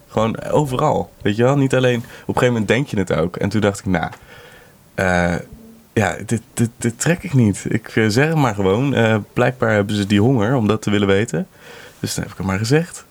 Gewoon 0.08 0.42
overal. 0.42 1.14
Weet 1.22 1.36
je 1.36 1.44
wel? 1.44 1.58
Niet 1.58 1.76
alleen... 1.76 1.98
Op 1.98 2.04
een 2.04 2.34
gegeven 2.34 2.48
moment 2.48 2.68
denk 2.68 2.88
je 2.88 2.98
het 2.98 3.14
ook. 3.14 3.36
En 3.36 3.50
toen 3.50 3.62
dacht 3.62 3.80
ik, 3.80 3.86
nou... 3.86 4.12
eh, 4.96 5.36
ja, 5.94 6.16
dit, 6.26 6.42
dit, 6.54 6.70
dit 6.78 7.00
trek 7.00 7.24
ik 7.24 7.34
niet. 7.34 7.66
Ik 7.68 7.88
eh, 7.88 8.06
zeg 8.08 8.28
het 8.28 8.38
maar 8.38 8.56
gewoon. 8.56 8.96
Blijkbaar 9.34 9.72
hebben 9.72 9.96
ze 9.96 10.06
die 10.06 10.22
honger 10.22 10.56
om 10.56 10.68
dat 10.68 10.82
te 10.82 10.90
willen 10.90 11.08
weten. 11.08 11.48
Dus 12.00 12.14
dan 12.14 12.24
heb 12.24 12.32
ik 12.32 12.38
het 12.38 12.48
maar 12.48 12.58
gezegd. 12.58 13.06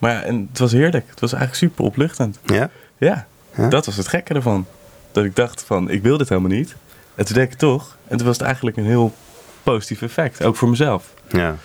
Maar 0.00 0.12
ja, 0.12 0.22
en 0.22 0.48
het 0.50 0.58
was 0.58 0.72
heerlijk. 0.72 1.06
Het 1.10 1.20
was 1.20 1.32
eigenlijk 1.32 1.62
super 1.62 1.84
opluchtend. 1.84 2.38
Ja? 2.44 2.70
Ja, 2.98 3.26
Dat 3.68 3.86
was 3.86 3.96
het 3.96 4.08
gekke 4.08 4.34
ervan. 4.34 4.66
Dat 5.12 5.24
ik 5.24 5.36
dacht 5.36 5.62
van, 5.62 5.90
ik 5.90 6.02
wil 6.02 6.18
dit 6.18 6.28
helemaal 6.28 6.50
niet. 6.50 6.74
En 7.14 7.24
toen 7.24 7.34
deed 7.34 7.44
ik 7.44 7.50
het 7.50 7.58
toch. 7.58 7.96
En 8.08 8.16
toen 8.16 8.26
was 8.26 8.36
het 8.36 8.46
eigenlijk 8.46 8.76
een 8.76 8.84
heel 8.84 9.14
positief 9.62 10.02
effect. 10.02 10.44
Ook 10.44 10.56
voor 10.56 10.68
mezelf. 10.68 11.14
Ja. 11.28 11.56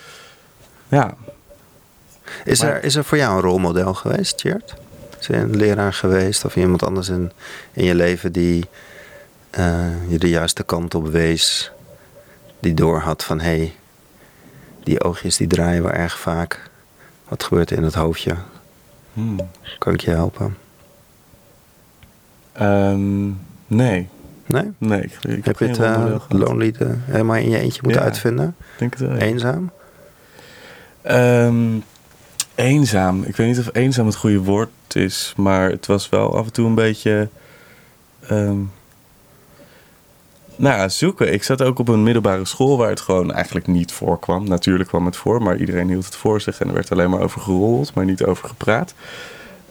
Ja, 0.88 1.14
Is, 2.44 2.62
Maar- 2.62 2.70
er, 2.72 2.84
is 2.84 2.96
er 2.96 3.04
voor 3.04 3.18
jou 3.18 3.36
een 3.36 3.42
rolmodel 3.42 3.94
geweest, 3.94 4.38
Tjert? 4.38 4.74
Is 5.20 5.28
er 5.30 5.36
een 5.36 5.56
leraar 5.56 5.94
geweest 5.94 6.46
of 6.46 6.56
iemand 6.56 6.84
anders 6.84 7.10
in, 7.10 7.32
in 7.74 7.84
je 7.84 7.96
leven 7.96 8.32
die 8.32 8.66
eh, 9.50 10.10
je 10.10 10.18
de 10.20 10.30
juiste 10.30 10.64
kant 10.64 10.96
op 10.96 11.08
wees? 11.08 11.72
Die 12.60 12.74
doorhad 12.74 13.24
van, 13.24 13.40
hé, 13.40 13.46
hey, 13.58 13.76
die 14.84 15.04
oogjes 15.04 15.38
die 15.38 15.48
draaien 15.48 15.84
wel 15.84 15.92
erg 15.92 16.20
vaak. 16.20 16.70
Wat 17.28 17.44
gebeurt 17.44 17.72
er 17.72 17.78
in 17.78 17.84
het 17.84 17.94
hoofdje? 17.94 18.36
Hmm. 19.14 19.50
Kan 19.78 19.94
ik 19.94 20.02
je 20.02 20.12
helpen? 20.12 20.58
Ehm, 22.54 23.26
nee. 23.68 24.08
Nee? 24.46 24.72
Nee, 24.78 25.02
ik, 25.02 25.12
ik 25.24 25.46
heb, 25.46 25.60
je 25.60 25.66
het 25.66 25.80
eh, 25.80 25.94
gehad. 25.94 26.26
lonely 26.30 26.72
de- 26.72 26.96
helemaal 27.00 27.36
in 27.36 27.50
je 27.50 27.58
eentje 27.60 27.80
moeten 27.84 28.02
Ja. 28.02 28.08
uitvinden? 28.08 28.56
Denk 28.78 28.94
het 28.98 29.08
wel. 29.08 29.18
Eenzaam? 29.18 29.72
Ehm, 31.02 31.56
eenzaam. 32.56 33.24
Ik 33.24 33.36
weet 33.36 33.48
niet 33.48 33.60
of 33.60 33.70
eenzaam 33.74 34.06
het 34.06 34.16
goede 34.16 34.40
woord 34.40 34.70
is, 34.92 35.34
maar 35.38 35.70
het 35.70 35.86
was 35.86 36.10
wel 36.10 36.38
af 36.38 36.46
en 36.46 36.52
toe 36.54 36.68
een 36.68 36.76
beetje. 36.76 37.30
ehm, 38.28 38.58
nou 40.56 40.78
ja, 40.78 40.90
zoeken. 40.90 41.34
Ik 41.34 41.44
zat 41.44 41.62
ook 41.62 41.80
op 41.80 41.88
een 41.88 42.04
middelbare 42.04 42.46
school 42.46 42.78
waar 42.78 42.90
het 42.90 43.02
gewoon 43.02 43.34
eigenlijk 43.34 43.68
niet 43.68 43.92
voorkwam. 43.92 44.48
Natuurlijk 44.48 44.90
kwam 44.90 45.06
het 45.06 45.16
voor, 45.16 45.42
maar 45.42 45.58
iedereen 45.58 45.88
hield 45.88 46.06
het 46.06 46.16
voor 46.16 46.42
zich 46.42 46.60
en 46.62 46.68
er 46.68 46.74
werd 46.74 46.92
alleen 46.92 47.10
maar 47.10 47.20
over 47.22 47.42
gerold, 47.42 47.94
maar 47.94 48.06
niet 48.06 48.24
over 48.24 48.48
gepraat. 48.48 48.94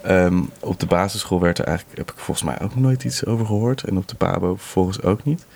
Ehm, 0.03 0.41
op 0.61 0.81
de 0.81 0.87
basisschool 0.87 1.41
werd 1.41 1.59
er 1.59 1.65
eigenlijk, 1.65 1.99
heb 1.99 2.11
ik 2.11 2.19
volgens 2.19 2.47
mij 2.47 2.61
ook 2.61 2.77
nooit 2.77 3.05
iets 3.05 3.25
over 3.25 3.47
gehoord. 3.47 3.83
En 3.85 3.97
op 3.97 4.09
de 4.09 4.15
Pabo 4.15 4.57
vervolgens 4.57 5.03
ook 5.03 5.25
niet. 5.25 5.47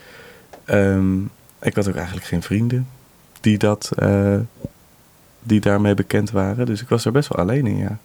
Ehm, 0.64 1.20
ik 1.60 1.74
had 1.74 1.88
ook 1.88 1.94
eigenlijk 1.94 2.26
geen 2.26 2.42
vrienden 2.42 2.88
die 3.40 3.58
dat. 3.58 3.90
eh, 3.98 4.36
die 5.42 5.60
daarmee 5.60 5.94
bekend 5.94 6.30
waren. 6.30 6.66
Dus 6.66 6.82
ik 6.82 6.88
was 6.88 7.04
er 7.04 7.12
best 7.12 7.28
wel 7.28 7.44
alleen 7.44 7.66
in, 7.66 7.76
ja. 7.76 7.98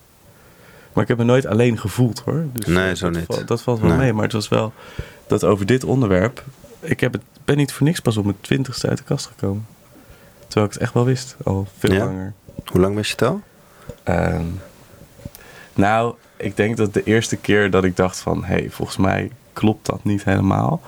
Maar 0.94 1.04
ik 1.04 1.08
heb 1.10 1.18
me 1.18 1.24
nooit 1.24 1.46
alleen 1.46 1.78
gevoeld, 1.80 2.20
hoor. 2.20 2.46
Dus 2.54 2.66
Nee, 2.66 2.96
zo 2.96 3.10
dat 3.10 3.16
niet. 3.20 3.26
valt- 3.36 3.48
dat 3.48 3.62
valt 3.62 3.80
wel 3.80 3.90
Nee. 3.90 3.98
mee. 3.98 4.14
Maar 4.14 4.24
het 4.24 4.32
was 4.34 4.48
wel 4.48 4.74
dat 5.28 5.44
over 5.44 5.66
dit 5.66 5.84
onderwerp... 5.84 6.44
Ik 6.80 7.00
heb 7.00 7.14
het, 7.14 7.22
ben 7.46 7.58
niet 7.58 7.72
voor 7.74 7.86
niks 7.88 8.00
pas 8.00 8.18
op 8.18 8.24
mijn 8.24 8.38
twintigste 8.42 8.88
uit 8.88 8.98
de 8.98 9.04
kast 9.04 9.26
gekomen. 9.26 9.66
Terwijl 10.40 10.66
ik 10.66 10.74
het 10.74 10.82
echt 10.82 10.94
wel 10.94 11.06
wist, 11.06 11.36
al 11.44 11.68
veel 11.78 11.94
Ja? 11.94 12.06
langer. 12.06 12.34
Hoe 12.66 12.82
lang 12.82 12.96
wist 12.96 13.10
je 13.20 13.26
het 13.26 13.34
al? 13.34 13.42
Ehm, 14.04 14.46
nou, 15.74 16.16
ik 16.42 16.56
denk 16.56 16.78
dat 16.78 16.94
de 16.94 17.04
eerste 17.04 17.36
keer 17.36 17.70
dat 17.70 17.84
ik 17.84 17.96
dacht 17.96 18.20
van... 18.20 18.44
hé, 18.44 18.54
hey, 18.54 18.70
volgens 18.70 18.98
mij 18.98 19.32
klopt 19.54 19.86
dat 19.86 20.04
niet 20.04 20.24
helemaal. 20.24 20.82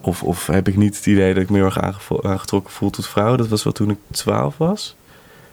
Of, 0.00 0.22
of 0.22 0.46
heb 0.46 0.68
ik 0.68 0.76
niet 0.76 0.96
het 0.96 1.06
idee 1.06 1.34
dat 1.34 1.42
ik 1.42 1.50
me 1.50 1.56
heel 1.56 1.64
erg 1.64 1.80
aangetrokken 2.22 2.72
voel 2.72 2.90
tot 2.90 3.06
vrouwen. 3.06 3.38
Dat 3.38 3.48
was 3.48 3.64
wel 3.64 3.72
toen 3.72 3.90
ik 3.90 3.98
12 4.10 4.56
was. 4.56 4.96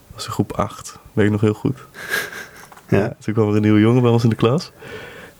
Dat 0.07 0.15
was 0.15 0.25
in 0.25 0.31
groep 0.31 0.51
8, 0.51 1.00
weet 1.13 1.25
ik 1.25 1.31
nog 1.31 1.41
heel 1.41 1.53
goed. 1.53 1.77
Ja. 2.89 3.15
Toen 3.19 3.34
kwam 3.34 3.50
er 3.50 3.55
een 3.55 3.62
nieuwe 3.62 3.79
jongen 3.79 4.01
bij 4.01 4.12
ons 4.12 4.24
in 4.24 4.29
de 4.29 4.36
klas. 4.36 4.72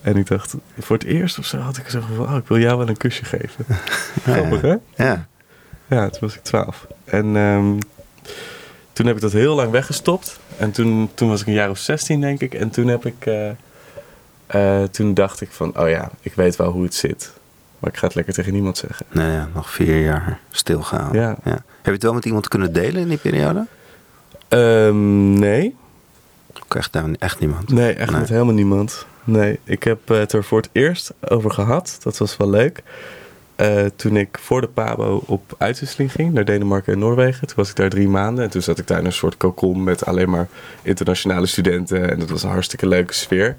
En 0.02 0.18
ik 0.18 0.28
dacht, 0.28 0.56
voor 0.80 0.98
het 0.98 1.06
eerst 1.06 1.40
of 1.40 1.46
zo 1.46 1.58
had 1.58 1.78
ik 1.78 1.84
gezegd 1.84 2.06
van, 2.16 2.28
oh, 2.28 2.36
ik 2.36 2.48
wil 2.48 2.60
jou 2.60 2.78
wel 2.78 2.88
een 2.88 2.98
kusje 2.98 3.26
geven. 3.26 3.66
Grappig, 4.24 4.62
hè? 4.62 4.76
Ja. 4.96 5.28
Ja, 5.88 6.10
toen 6.10 6.20
was 6.22 6.36
ik 6.36 6.44
12. 6.44 6.88
En 7.04 7.36
ehm, 7.36 7.80
toen 8.94 9.06
heb 9.06 9.16
ik 9.16 9.22
dat 9.22 9.32
heel 9.32 9.56
lang 9.56 9.72
weggestopt. 9.72 10.40
En 10.58 10.72
toen, 10.72 11.10
toen 11.14 11.30
was 11.30 11.42
ik 11.42 11.48
een 11.48 11.54
jaar 11.54 11.70
of 11.70 11.78
16, 11.78 12.22
denk 12.22 12.42
ik. 12.42 12.54
En 12.54 12.70
toen 12.70 12.88
heb 12.88 13.06
ik. 13.06 13.26
eh, 13.26 13.50
eh, 14.48 14.84
toen 14.90 15.14
dacht 15.14 15.42
ik 15.42 15.52
van, 15.52 15.80
oh 15.80 15.90
ja, 15.90 16.10
ik 16.22 16.34
weet 16.34 16.56
wel 16.56 16.72
hoe 16.72 16.84
het 16.84 16.94
zit. 16.96 17.32
Maar 17.80 17.92
ik 17.92 17.98
ga 17.98 18.06
het 18.06 18.16
lekker 18.16 18.34
tegen 18.34 18.54
niemand 18.54 18.78
zeggen. 18.78 19.06
Nee, 19.12 19.32
ja, 19.32 19.50
nog 19.54 19.70
vier 19.72 20.02
jaar 20.02 20.40
stilgehouden. 20.50 21.22
Ja. 21.22 21.38
Heb 21.52 21.60
je 21.84 21.92
het 21.92 22.04
wel 22.04 22.14
met 22.14 22.26
iemand 22.26 22.48
kunnen 22.48 22.74
delen 22.74 23.02
in 23.02 23.08
die 23.08 23.18
periode? 23.18 23.66
Ehm, 24.48 25.34
nee. 25.34 25.76
Ook 26.64 26.76
echt, 26.76 26.92
nou, 26.94 27.16
echt 27.20 27.40
niemand. 27.40 27.70
Nee, 27.70 27.94
echt 27.94 28.12
Nee. 28.12 28.20
met 28.20 28.30
helemaal 28.30 28.54
niemand. 28.54 29.06
Nee, 29.24 29.60
ik 29.64 29.84
heb 29.84 30.08
het 30.08 30.32
er 30.34 30.44
voor 30.44 30.58
het 30.58 30.70
eerst 30.72 31.14
over 31.30 31.52
gehad. 31.52 31.98
Dat 32.04 32.18
was 32.18 32.38
wel 32.38 32.50
leuk. 32.50 32.84
Eh, 33.56 33.86
toen 33.96 34.18
ik 34.18 34.38
voor 34.42 34.62
de 34.62 34.68
Pabo 34.68 35.24
op 35.26 35.56
uitwisseling 35.58 36.12
ging 36.12 36.34
naar 36.34 36.46
Denemarken 36.46 36.94
en 36.94 37.00
Noorwegen. 37.00 37.48
Toen 37.48 37.56
was 37.56 37.70
ik 37.70 37.76
daar 37.76 37.90
drie 37.90 38.08
maanden. 38.08 38.44
En 38.44 38.50
toen 38.50 38.62
zat 38.62 38.80
ik 38.80 38.88
daar 38.88 39.00
in 39.00 39.06
een 39.06 39.14
soort 39.14 39.38
cocon 39.38 39.84
met 39.84 40.06
alleen 40.06 40.30
maar 40.30 40.48
internationale 40.82 41.46
studenten. 41.46 42.10
En 42.12 42.20
dat 42.20 42.30
was 42.30 42.44
een 42.44 42.50
hartstikke 42.50 42.88
leuke 42.88 43.14
sfeer. 43.14 43.56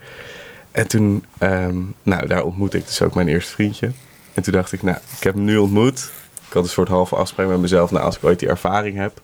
En 0.70 0.88
toen, 0.88 1.24
ehm, 1.38 1.76
nou, 2.02 2.26
daar 2.26 2.44
ontmoette 2.44 2.78
ik 2.78 2.86
dus 2.86 3.02
ook 3.02 3.14
mijn 3.14 3.28
eerste 3.28 3.52
vriendje. 3.52 3.90
En 4.34 4.42
toen 4.42 4.52
dacht 4.52 4.72
ik, 4.72 4.82
nou, 4.82 4.96
ik 5.16 5.22
heb 5.22 5.34
hem 5.34 5.44
nu 5.44 5.56
ontmoet. 5.56 6.10
Ik 6.46 6.52
had 6.52 6.62
een 6.62 6.70
soort 6.70 6.88
halve 6.88 7.16
afspraak 7.16 7.48
met 7.48 7.60
mezelf. 7.60 7.90
Nou, 7.90 8.04
als 8.04 8.16
ik 8.16 8.24
ooit 8.24 8.38
die 8.38 8.48
ervaring 8.48 8.96
heb, 8.96 9.20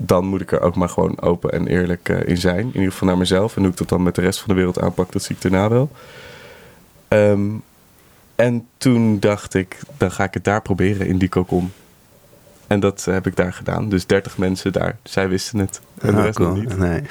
dan 0.00 0.24
moet 0.24 0.40
ik 0.40 0.52
er 0.52 0.60
ook 0.60 0.76
maar 0.76 0.88
gewoon 0.88 1.20
open 1.20 1.52
en 1.52 1.66
eerlijk 1.66 2.08
eh, 2.08 2.28
in 2.28 2.38
zijn. 2.38 2.58
In 2.58 2.74
ieder 2.74 2.92
geval 2.92 3.08
naar 3.08 3.18
mezelf. 3.18 3.56
En 3.56 3.62
hoe 3.62 3.70
ik 3.70 3.76
dat 3.76 3.88
dan 3.88 4.02
met 4.02 4.14
de 4.14 4.20
rest 4.20 4.38
van 4.38 4.48
de 4.48 4.54
wereld 4.54 4.80
aanpak, 4.80 5.12
dat 5.12 5.22
zie 5.22 5.36
ik 5.36 5.42
daarna 5.42 5.68
wel. 5.68 5.90
Ehm, 7.08 7.48
en 8.36 8.66
toen 8.78 9.20
dacht 9.20 9.54
ik, 9.54 9.78
dan 9.96 10.10
ga 10.10 10.24
ik 10.24 10.34
het 10.34 10.44
daar 10.44 10.62
proberen 10.62 11.06
in 11.06 11.18
die 11.18 11.28
kokon. 11.28 11.72
En 12.66 12.80
dat 12.80 13.04
heb 13.04 13.26
ik 13.26 13.36
daar 13.36 13.52
gedaan. 13.52 13.88
Dus 13.88 14.06
30 14.06 14.38
mensen 14.38 14.72
daar. 14.72 14.96
Zij 15.02 15.28
wisten 15.28 15.58
het. 15.58 15.80
En 15.98 16.10
de 16.10 16.16
Ah, 16.18 16.24
rest 16.24 16.36
cool. 16.36 16.48
nog 16.48 16.58
niet. 16.58 16.78
Nee. 16.78 17.02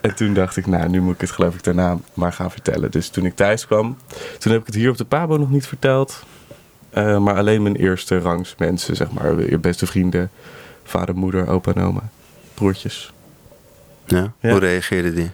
En 0.00 0.14
toen 0.14 0.34
dacht 0.34 0.56
ik, 0.56 0.66
nou, 0.66 0.88
nu 0.88 1.00
moet 1.00 1.14
ik 1.14 1.20
het 1.20 1.30
geloof 1.30 1.54
ik 1.54 1.62
daarna 1.64 1.98
maar 2.14 2.32
gaan 2.32 2.50
vertellen. 2.50 2.90
Dus 2.90 3.08
toen 3.08 3.24
ik 3.24 3.34
thuis 3.36 3.66
kwam, 3.66 3.96
toen 4.38 4.52
heb 4.52 4.60
ik 4.60 4.66
het 4.66 4.74
hier 4.74 4.90
op 4.90 4.96
de 4.96 5.04
Pabo 5.04 5.36
nog 5.36 5.50
niet 5.50 5.66
verteld. 5.66 6.24
Eh, 6.90 7.18
maar 7.18 7.36
alleen 7.36 7.62
mijn 7.62 7.76
eerste 7.76 8.18
rangs 8.18 8.54
mensen, 8.58 8.96
zeg 8.96 9.10
maar. 9.10 9.40
Je 9.50 9.58
beste 9.58 9.86
vrienden, 9.86 10.30
vader, 10.84 11.16
moeder, 11.16 11.48
opa 11.48 11.72
en 11.74 11.82
oma, 11.82 12.02
broertjes. 12.54 13.12
Ja? 14.06 14.32
Ja. 14.40 14.50
Hoe 14.50 14.58
reageerde 14.60 15.14
die? 15.14 15.30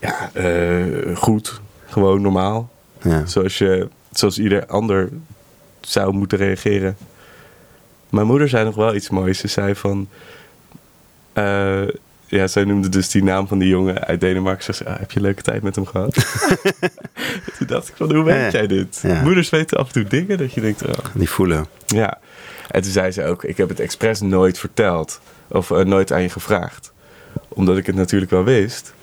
Ja, 0.00 0.30
eh, 0.32 1.16
goed. 1.16 1.60
Gewoon 1.86 2.20
normaal. 2.20 2.70
Ja. 3.02 3.26
Zoals, 3.26 3.58
je, 3.58 3.88
zoals 4.12 4.38
ieder 4.38 4.66
ander 4.66 5.08
zou 5.80 6.12
moeten 6.12 6.38
reageren. 6.38 6.96
Mijn 8.10 8.26
moeder 8.26 8.48
zei 8.48 8.64
nog 8.64 8.74
wel 8.74 8.94
iets 8.94 9.10
moois. 9.10 9.38
Ze 9.38 9.48
zei 9.48 9.74
van... 9.74 10.08
eh, 11.32 11.82
ja, 12.26 12.46
zij 12.46 12.64
noemde 12.64 12.88
dus 12.88 13.08
die 13.10 13.22
naam 13.22 13.46
van 13.48 13.58
die 13.58 13.68
jongen 13.68 14.04
uit 14.04 14.20
Denemarken. 14.20 14.64
Ze 14.64 14.72
zei, 14.72 14.88
ah, 14.88 14.98
heb 14.98 15.10
je 15.10 15.16
een 15.16 15.22
leuke 15.24 15.42
tijd 15.42 15.62
met 15.62 15.74
hem 15.74 15.86
gehad? 15.86 16.14
Toen 17.58 17.66
dacht 17.66 17.88
ik 17.88 17.94
van, 17.96 18.14
hoe 18.14 18.24
weet 18.24 18.52
jij 18.52 18.66
dit? 18.66 19.00
Ja. 19.02 19.22
Moeders 19.22 19.50
weten 19.50 19.78
af 19.78 19.86
en 19.86 19.92
toe 19.92 20.04
dingen 20.04 20.38
dat 20.38 20.52
je 20.52 20.60
denkt... 20.60 20.82
Oh, 20.86 21.04
Die 21.14 21.28
voelen. 21.30 21.66
ja. 21.86 22.18
En 22.70 22.82
toen 22.82 22.90
zei 22.92 23.10
ze 23.10 23.24
ook, 23.24 23.44
ik 23.44 23.56
heb 23.56 23.68
het 23.68 23.80
expres 23.80 24.20
nooit 24.20 24.58
verteld. 24.58 25.20
Of 25.48 25.70
eh, 25.70 25.78
nooit 25.84 26.12
aan 26.12 26.22
je 26.22 26.28
gevraagd. 26.28 26.92
Omdat 27.48 27.76
ik 27.76 27.86
het 27.86 27.94
natuurlijk 27.94 28.30
wel 28.30 28.44
wist. 28.44 28.94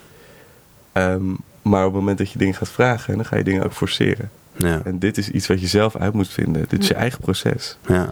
Ehm, 0.92 1.24
maar 1.62 1.80
op 1.86 1.92
het 1.92 2.00
moment 2.00 2.18
dat 2.18 2.30
je 2.30 2.38
dingen 2.38 2.54
gaat 2.54 2.70
vragen, 2.70 3.14
dan 3.16 3.24
ga 3.24 3.36
je 3.36 3.44
dingen 3.44 3.64
ook 3.64 3.72
forceren. 3.72 4.30
Ja. 4.60 4.80
En 4.84 4.98
dit 4.98 5.18
is 5.18 5.28
iets 5.28 5.46
wat 5.46 5.60
je 5.60 5.66
zelf 5.66 5.96
uit 5.96 6.12
moet 6.12 6.28
vinden. 6.28 6.64
Dit 6.68 6.80
is 6.82 6.88
je 6.88 6.94
eigen 6.94 7.20
proces. 7.20 7.76
Ja. 7.86 8.10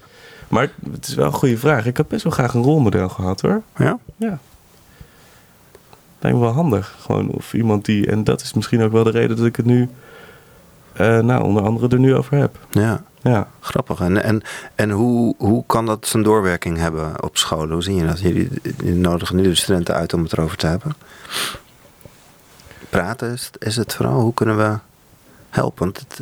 Maar 0.49 0.71
het 0.93 1.07
is 1.09 1.15
wel 1.15 1.27
een 1.27 1.33
goede 1.33 1.59
vraag. 1.59 1.87
Ik 1.87 1.97
had 1.97 2.09
best 2.09 2.23
wel 2.23 2.33
graag 2.33 2.55
een 2.55 2.63
rolmodel 2.63 3.09
gehad 3.09 3.41
hoor. 3.41 3.63
Ja? 3.77 3.99
Ja. 4.17 4.39
Lijkt 6.21 6.37
me 6.39 6.43
wel 6.45 6.53
handig. 6.53 6.97
Gewoon 7.01 7.29
of 7.29 7.55
iemand 7.55 7.85
die. 7.85 8.07
En 8.07 8.25
dat 8.25 8.41
is 8.43 8.53
misschien 8.53 8.83
ook 8.83 8.93
wel 8.93 9.05
de 9.05 9.11
reden 9.11 9.37
dat 9.37 9.47
ik 9.47 9.57
het 9.57 9.67
nu. 9.67 9.89
eh, 10.93 11.19
nou, 11.19 11.43
onder 11.45 11.63
andere 11.63 11.89
er 11.89 11.99
nu 11.99 12.15
over 12.15 12.37
heb. 12.37 12.59
Ja. 12.71 13.03
Ja. 13.23 13.49
Grappig. 13.61 14.01
En, 14.01 14.23
en, 14.23 14.43
en 14.75 14.91
hoe, 14.91 15.35
hoe 15.39 15.65
kan 15.67 15.87
dat 15.87 16.07
zijn 16.07 16.23
doorwerking 16.23 16.77
hebben 16.79 17.23
op 17.23 17.37
scholen? 17.37 17.73
Hoe 17.73 17.83
zie 17.83 17.95
je 17.95 18.07
dat? 18.07 18.21
Jullie, 18.21 18.49
jullie 18.77 18.95
nodigen 18.95 19.37
nu 19.37 19.43
de 19.43 19.55
studenten 19.55 19.95
uit 19.95 20.13
om 20.13 20.23
het 20.23 20.33
erover 20.33 20.57
te 20.57 20.67
hebben. 20.67 20.95
Praten 22.91 23.33
is, 23.33 23.51
is 23.59 23.77
het 23.77 23.95
vooral. 23.95 24.21
Hoe 24.21 24.35
kunnen 24.35 24.57
we 24.57 24.79
helpen? 25.51 25.85
Want 25.85 25.99
het, 25.99 26.21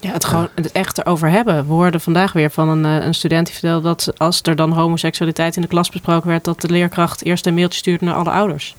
Ja, 0.00 0.12
het 0.12 0.24
gewoon 0.24 0.48
het 0.54 0.72
echt 0.72 0.98
erover 0.98 1.30
hebben. 1.30 1.66
We 1.66 1.72
hoorden 1.72 2.00
vandaag 2.00 2.32
weer 2.32 2.50
van 2.50 2.68
een, 2.68 2.84
eh, 2.84 3.06
een 3.06 3.14
student 3.14 3.46
die 3.46 3.54
vertelde 3.54 3.82
dat 3.82 4.12
als 4.16 4.40
er 4.42 4.56
dan 4.56 4.72
homoseksualiteit 4.72 5.56
in 5.56 5.62
de 5.62 5.68
klas 5.68 5.90
besproken 5.90 6.28
werd, 6.28 6.44
dat 6.44 6.60
de 6.60 6.70
leerkracht 6.70 7.24
eerst 7.24 7.46
een 7.46 7.54
mailtje 7.54 7.78
stuurde 7.78 8.04
naar 8.04 8.14
alle 8.14 8.30
ouders. 8.30 8.76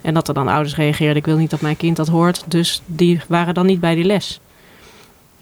En 0.00 0.14
dat 0.14 0.28
er 0.28 0.34
dan 0.34 0.48
ouders 0.48 0.76
reageerden, 0.76 1.16
ik 1.16 1.26
wil 1.26 1.36
niet 1.36 1.50
dat 1.50 1.60
mijn 1.60 1.76
kind 1.76 1.96
dat 1.96 2.08
hoort. 2.08 2.44
Dus 2.46 2.82
die 2.86 3.20
waren 3.28 3.54
dan 3.54 3.66
niet 3.66 3.80
bij 3.80 3.94
die 3.94 4.04
les. 4.04 4.40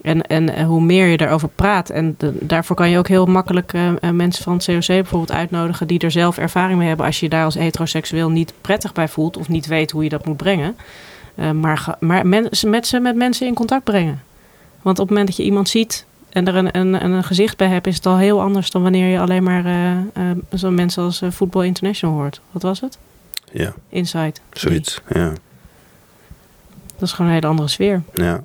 En, 0.02 0.22
en 0.22 0.64
hoe 0.64 0.80
meer 0.80 1.06
je 1.06 1.20
erover 1.20 1.48
praat, 1.48 1.90
en 1.90 2.16
daarvoor 2.40 2.76
kan 2.76 2.90
je 2.90 2.98
ook 2.98 3.08
heel 3.08 3.26
makkelijk 3.26 3.72
eh, 3.72 3.88
eh, 3.88 4.10
mensen 4.10 4.44
van 4.44 4.52
het 4.52 4.64
COC 4.64 4.86
bijvoorbeeld 4.86 5.32
uitnodigen 5.32 5.86
die 5.86 5.98
er 5.98 6.10
zelf 6.10 6.38
ervaring 6.38 6.78
mee 6.78 6.88
hebben 6.88 7.06
als 7.06 7.20
je 7.20 7.24
je 7.24 7.30
daar 7.30 7.44
als 7.44 7.54
heteroseksueel 7.54 8.30
niet 8.30 8.52
prettig 8.60 8.92
bij 8.92 9.08
voelt 9.08 9.36
of 9.36 9.48
niet 9.48 9.66
weet 9.66 9.90
hoe 9.90 10.02
je 10.02 10.08
dat 10.08 10.26
moet 10.26 10.36
brengen. 10.36 10.76
Maar 11.54 11.96
maar 12.00 12.26
men, 12.26 12.48
met 12.66 12.86
ze 12.86 13.00
met 13.00 13.16
mensen 13.16 13.46
in 13.46 13.54
contact 13.54 13.84
brengen. 13.84 14.25
Want 14.86 14.98
op 14.98 15.04
het 15.08 15.16
moment 15.16 15.26
dat 15.26 15.36
je 15.36 15.42
iemand 15.50 15.68
ziet 15.68 16.04
en 16.28 16.46
er 16.48 16.54
een, 16.54 16.78
een, 16.78 17.04
een 17.04 17.24
gezicht 17.24 17.56
bij 17.56 17.68
hebt, 17.68 17.86
is 17.86 17.96
het 17.96 18.06
al 18.06 18.18
heel 18.18 18.40
anders 18.40 18.70
dan 18.70 18.82
wanneer 18.82 19.08
je 19.08 19.18
alleen 19.20 19.42
maar 19.42 19.64
eh, 19.64 19.90
eh, 19.92 20.36
zo'n 20.50 20.74
mensen 20.74 21.02
als 21.02 21.22
eh, 21.22 21.30
Football 21.30 21.64
International 21.64 22.16
hoort. 22.16 22.40
Wat 22.50 22.62
was 22.62 22.80
het? 22.80 22.98
ja, 23.52 23.74
Insight. 23.88 24.40
zoiets. 24.52 25.00
Ja. 25.08 25.32
Dat 26.92 27.02
is 27.02 27.12
gewoon 27.12 27.26
een 27.26 27.34
hele 27.36 27.46
andere 27.46 27.68
sfeer. 27.68 28.02
Ja. 28.14 28.42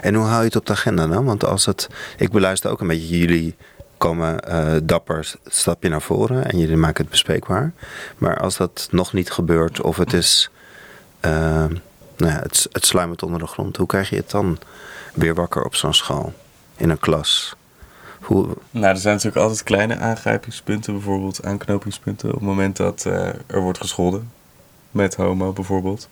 En 0.00 0.14
hoe 0.14 0.24
hou 0.24 0.38
je 0.38 0.44
het 0.46 0.56
op 0.56 0.66
de 0.66 0.72
agenda 0.72 1.06
dan? 1.06 1.24
Want 1.24 1.44
als 1.44 1.66
het. 1.66 1.88
Ik 2.16 2.30
beluister 2.30 2.70
ook 2.70 2.80
een 2.80 2.86
beetje. 2.86 3.18
Jullie 3.18 3.54
komen 3.96 4.40
eh, 4.40 4.74
dapper 4.84 5.32
stapje 5.46 5.88
naar 5.88 6.02
voren 6.02 6.50
en 6.50 6.58
jullie 6.58 6.76
maken 6.76 7.02
het 7.02 7.10
bespreekbaar. 7.10 7.72
Maar 8.18 8.38
als 8.38 8.56
dat 8.56 8.88
nog 8.90 9.12
niet 9.12 9.30
gebeurt 9.30 9.80
of 9.80 9.96
het 9.96 10.12
is. 10.12 10.50
eh, 11.20 11.64
nou 12.22 12.42
het, 12.42 12.68
het 12.72 12.86
sluimert 12.86 13.22
onder 13.22 13.38
de 13.38 13.46
grond. 13.46 13.76
Hoe 13.76 13.86
krijg 13.86 14.10
je 14.10 14.16
het 14.16 14.30
dan 14.30 14.58
weer 15.14 15.34
wakker 15.34 15.64
op 15.64 15.74
zo'n 15.74 15.94
school? 15.94 16.32
In 16.76 16.90
een 16.90 16.98
klas? 16.98 17.56
Nou, 18.70 18.86
er 18.86 18.96
zijn 18.96 19.14
natuurlijk 19.14 19.42
altijd 19.42 19.62
kleine 19.62 19.96
aangrijpingspunten, 19.96 20.92
bijvoorbeeld 20.92 21.44
aanknopingspunten. 21.44 22.28
Op 22.28 22.34
het 22.34 22.42
moment 22.42 22.76
dat 22.76 23.06
eh, 23.06 23.28
er 23.46 23.60
wordt 23.60 23.78
gescholden. 23.78 24.30
Met 24.90 25.14
homo 25.14 25.52
bijvoorbeeld. 25.52 26.08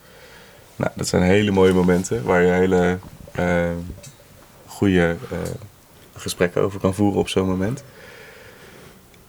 Nou, 0.77 0.91
dat 0.95 1.09
zijn 1.09 1.23
hele 1.23 1.51
mooie 1.51 1.73
momenten 1.73 2.25
waar 2.25 2.43
je 2.43 2.53
hele 2.53 2.99
eh 3.33 3.71
goede 4.81 5.17
eh, 5.31 5.39
gesprekken 6.17 6.63
over 6.63 6.81
kan 6.81 6.95
voeren 6.95 7.21
op 7.21 7.29
zo'n 7.29 7.49
moment. 7.49 7.85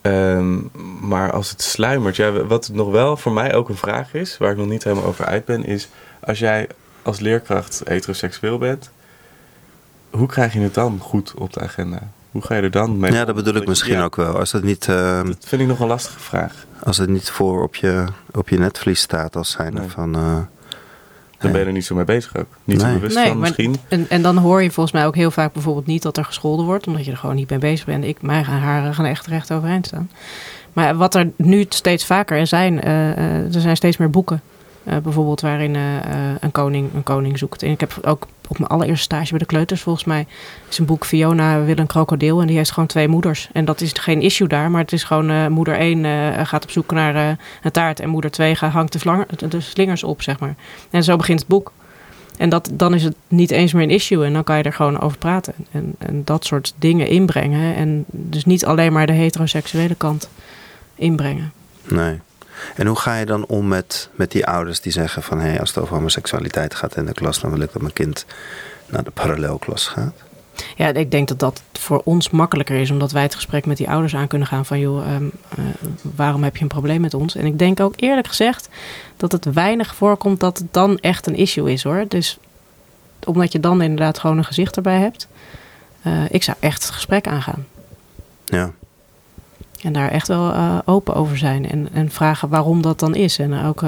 Ehm, 0.01 0.59
maar 1.01 1.31
als 1.31 1.49
het 1.49 1.61
sluimert, 1.61 2.15
ja, 2.15 2.31
wat 2.31 2.69
nog 2.73 2.91
wel 2.91 3.17
voor 3.17 3.31
mij 3.31 3.55
ook 3.55 3.69
een 3.69 3.77
vraag 3.77 4.13
is, 4.13 4.37
waar 4.37 4.51
ik 4.51 4.57
nog 4.57 4.67
niet 4.67 4.83
helemaal 4.83 5.05
over 5.05 5.25
uit 5.25 5.45
ben, 5.45 5.65
is 5.65 5.89
als 6.23 6.39
jij 6.39 6.67
als 7.01 7.19
leerkracht 7.19 7.81
heteroseksueel 7.85 8.57
bent, 8.57 8.91
hoe 10.09 10.27
krijg 10.27 10.53
je 10.53 10.59
het 10.59 10.73
dan 10.73 10.99
goed 10.99 11.33
op 11.33 11.53
de 11.53 11.59
agenda? 11.59 11.99
Hoe 12.31 12.41
ga 12.41 12.55
je 12.55 12.61
er 12.61 12.71
dan 12.71 12.99
mee? 12.99 13.11
ja, 13.11 13.25
dat 13.25 13.35
bedoel 13.35 13.55
ik 13.55 13.67
misschien 13.67 13.93
ja, 13.95 14.03
ook 14.03 14.15
wel. 14.15 14.37
Als 14.39 14.51
het 14.51 14.63
niet, 14.63 14.87
eh, 14.87 15.23
Dat 15.23 15.37
vind 15.45 15.61
ik 15.61 15.67
nog 15.67 15.79
een 15.79 15.87
lastige 15.87 16.19
vraag. 16.19 16.65
als 16.83 16.97
het 16.97 17.09
niet 17.09 17.29
voor 17.29 17.63
op 17.63 17.75
je, 17.75 18.05
op 18.31 18.49
je 18.49 18.57
netvlies 18.57 18.99
staat 19.01 19.35
als 19.35 19.51
zijnde 19.51 19.79
Nee. 19.79 19.89
van. 19.89 20.15
eh, 20.15 20.37
Dan 21.37 21.51
ben 21.51 21.59
je 21.61 21.65
er 21.67 21.71
niet 21.73 21.85
zo 21.85 21.95
mee 21.95 22.03
bezig 22.05 22.35
ook. 22.37 22.45
Niet 22.63 22.81
zo 22.81 22.93
bewust 22.93 23.15
Nee, 23.15 23.27
van 23.27 23.37
maar- 23.37 23.47
misschien. 23.47 23.75
En, 23.87 24.05
en 24.09 24.21
dan 24.21 24.37
hoor 24.37 24.61
je 24.63 24.71
volgens 24.71 24.95
mij 24.95 25.05
ook 25.05 25.15
heel 25.15 25.31
vaak 25.31 25.53
bijvoorbeeld 25.53 25.85
niet 25.85 26.01
dat 26.01 26.17
er 26.17 26.25
gescholden 26.25 26.65
wordt, 26.65 26.87
omdat 26.87 27.05
je 27.05 27.11
er 27.11 27.17
gewoon 27.17 27.35
niet 27.35 27.49
mee 27.49 27.59
bezig 27.59 27.85
bent. 27.85 28.03
Ik, 28.03 28.21
mijn 28.21 28.43
haren 28.43 28.93
gaan 28.95 29.05
echt 29.05 29.27
recht 29.27 29.51
overeind 29.51 29.85
staan. 29.85 30.09
Maar 30.73 30.95
wat 30.95 31.15
er 31.15 31.29
nu 31.35 31.65
steeds 31.69 32.05
vaker 32.05 32.47
zijn, 32.47 32.81
eh, 32.81 33.11
eh, 33.11 33.55
er 33.55 33.61
zijn 33.61 33.75
steeds 33.75 33.97
meer 33.97 34.09
boeken. 34.09 34.41
Eh, 34.83 34.97
bijvoorbeeld 34.97 35.41
waarin 35.41 35.75
eh, 35.75 35.81
een, 36.39 36.51
koning, 36.51 36.93
een 36.93 37.03
koning 37.03 37.37
zoekt. 37.37 37.63
En 37.63 37.71
ik 37.71 37.79
heb 37.79 37.97
ook 38.01 38.27
op 38.51 38.57
mijn 38.57 38.71
allereerste 38.71 39.03
stage 39.03 39.29
bij 39.29 39.39
de 39.39 39.45
kleuters 39.45 39.81
volgens 39.81 40.05
mij... 40.05 40.27
is 40.69 40.77
een 40.77 40.85
boek 40.85 41.05
Fiona 41.05 41.63
wil 41.63 41.77
een 41.77 41.87
krokodil 41.87 42.41
en 42.41 42.47
die 42.47 42.57
heeft 42.57 42.71
gewoon 42.71 42.87
twee 42.87 43.07
moeders. 43.07 43.49
En 43.53 43.65
dat 43.65 43.81
is 43.81 43.91
geen 43.93 44.21
issue 44.21 44.47
daar, 44.47 44.71
maar 44.71 44.81
het 44.81 44.91
is 44.91 45.03
gewoon... 45.03 45.29
eh, 45.29 45.47
moeder 45.47 45.75
1 45.75 46.05
eh, 46.05 46.45
gaat 46.47 46.63
op 46.63 46.71
zoek 46.71 46.91
naar 46.91 47.37
een 47.61 47.71
taart 47.71 47.99
en 47.99 48.09
moeder 48.09 48.31
2 48.31 48.55
gaat, 48.55 48.71
hangt 48.71 49.03
de 49.51 49.59
slingers 49.59 50.03
op, 50.03 50.21
zeg 50.21 50.39
maar. 50.39 50.55
En 50.89 51.03
zo 51.03 51.15
begint 51.15 51.39
het 51.39 51.47
boek. 51.47 51.71
En 52.37 52.49
dat, 52.49 52.69
dan 52.73 52.93
is 52.93 53.03
het 53.03 53.15
niet 53.27 53.51
eens 53.51 53.73
meer 53.73 53.83
een 53.83 53.89
issue 53.89 54.25
en 54.25 54.33
dan 54.33 54.43
kan 54.43 54.57
je 54.57 54.63
er 54.63 54.73
gewoon 54.73 54.99
over 54.99 55.17
praten. 55.17 55.53
En, 55.71 55.95
en 55.97 56.21
dat 56.25 56.45
soort 56.45 56.73
dingen 56.77 57.07
inbrengen. 57.07 57.75
En 57.75 58.05
dus 58.07 58.45
niet 58.45 58.65
alleen 58.65 58.93
maar 58.93 59.07
de 59.07 59.13
heteroseksuele 59.13 59.95
kant 59.95 60.29
inbrengen. 60.95 61.51
nee. 61.87 62.19
En 62.75 62.87
hoe 62.87 62.99
ga 62.99 63.15
je 63.15 63.25
dan 63.25 63.45
om 63.45 63.67
met, 63.67 64.09
met 64.15 64.31
die 64.31 64.45
ouders 64.45 64.81
die 64.81 64.91
zeggen 64.91 65.23
van... 65.23 65.39
hé, 65.39 65.47
hey, 65.47 65.59
als 65.59 65.69
het 65.69 65.83
over 65.83 65.95
homoseksualiteit 65.95 66.75
gaat 66.75 66.95
in 66.95 67.05
de 67.05 67.13
klas... 67.13 67.39
dan 67.39 67.51
wil 67.51 67.61
ik 67.61 67.71
dat 67.73 67.81
mijn 67.81 67.93
kind 67.93 68.25
naar 68.89 69.03
de 69.03 69.11
parallelklas 69.11 69.87
gaat? 69.87 70.13
Ja, 70.75 70.93
ik 70.93 71.11
denk 71.11 71.27
dat 71.27 71.39
dat 71.39 71.61
voor 71.73 72.01
ons 72.03 72.29
makkelijker 72.29 72.75
is, 72.75 72.91
omdat 72.91 73.11
wij 73.11 73.21
het 73.21 73.35
gesprek 73.35 73.65
met 73.65 73.77
die 73.77 73.89
ouders 73.89 74.15
aan 74.15 74.27
kunnen 74.27 74.47
gaan 74.47 74.65
van 74.65 74.79
joh, 74.79 75.13
um, 75.13 75.31
uh, 75.59 75.65
waarom 76.15 76.43
heb 76.43 76.55
je 76.55 76.61
een 76.61 76.67
probleem 76.67 77.01
met 77.01 77.13
ons? 77.13 77.35
En 77.35 77.45
ik 77.45 77.59
denk 77.59 77.79
ook 77.79 77.93
eerlijk 77.95 78.27
gezegd 78.27 78.69
dat 79.17 79.31
het 79.31 79.45
weinig 79.45 79.95
voorkomt 79.95 80.39
dat 80.39 80.57
het 80.57 80.73
dan 80.73 80.97
echt 80.97 81.27
een 81.27 81.35
issue 81.35 81.71
is 81.71 81.83
hoor. 81.83 82.05
Dus 82.07 82.37
omdat 83.25 83.51
je 83.51 83.59
dan 83.59 83.81
inderdaad 83.81 84.19
gewoon 84.19 84.37
een 84.37 84.45
gezicht 84.45 84.75
erbij 84.75 84.99
hebt. 84.99 85.27
Uh, 86.07 86.23
ik 86.29 86.43
zou 86.43 86.57
echt 86.59 86.83
het 86.83 86.91
gesprek 86.91 87.27
aangaan. 87.27 87.65
Ja. 88.45 88.71
En 89.83 89.93
daar 89.93 90.09
echt 90.09 90.27
wel 90.27 90.49
uh, 90.49 90.79
open 90.85 91.13
over 91.13 91.37
zijn 91.37 91.69
en, 91.69 91.89
en 91.93 92.09
vragen 92.09 92.49
waarom 92.49 92.81
dat 92.81 92.99
dan 92.99 93.15
is. 93.15 93.39
En 93.39 93.63
ook 93.63 93.83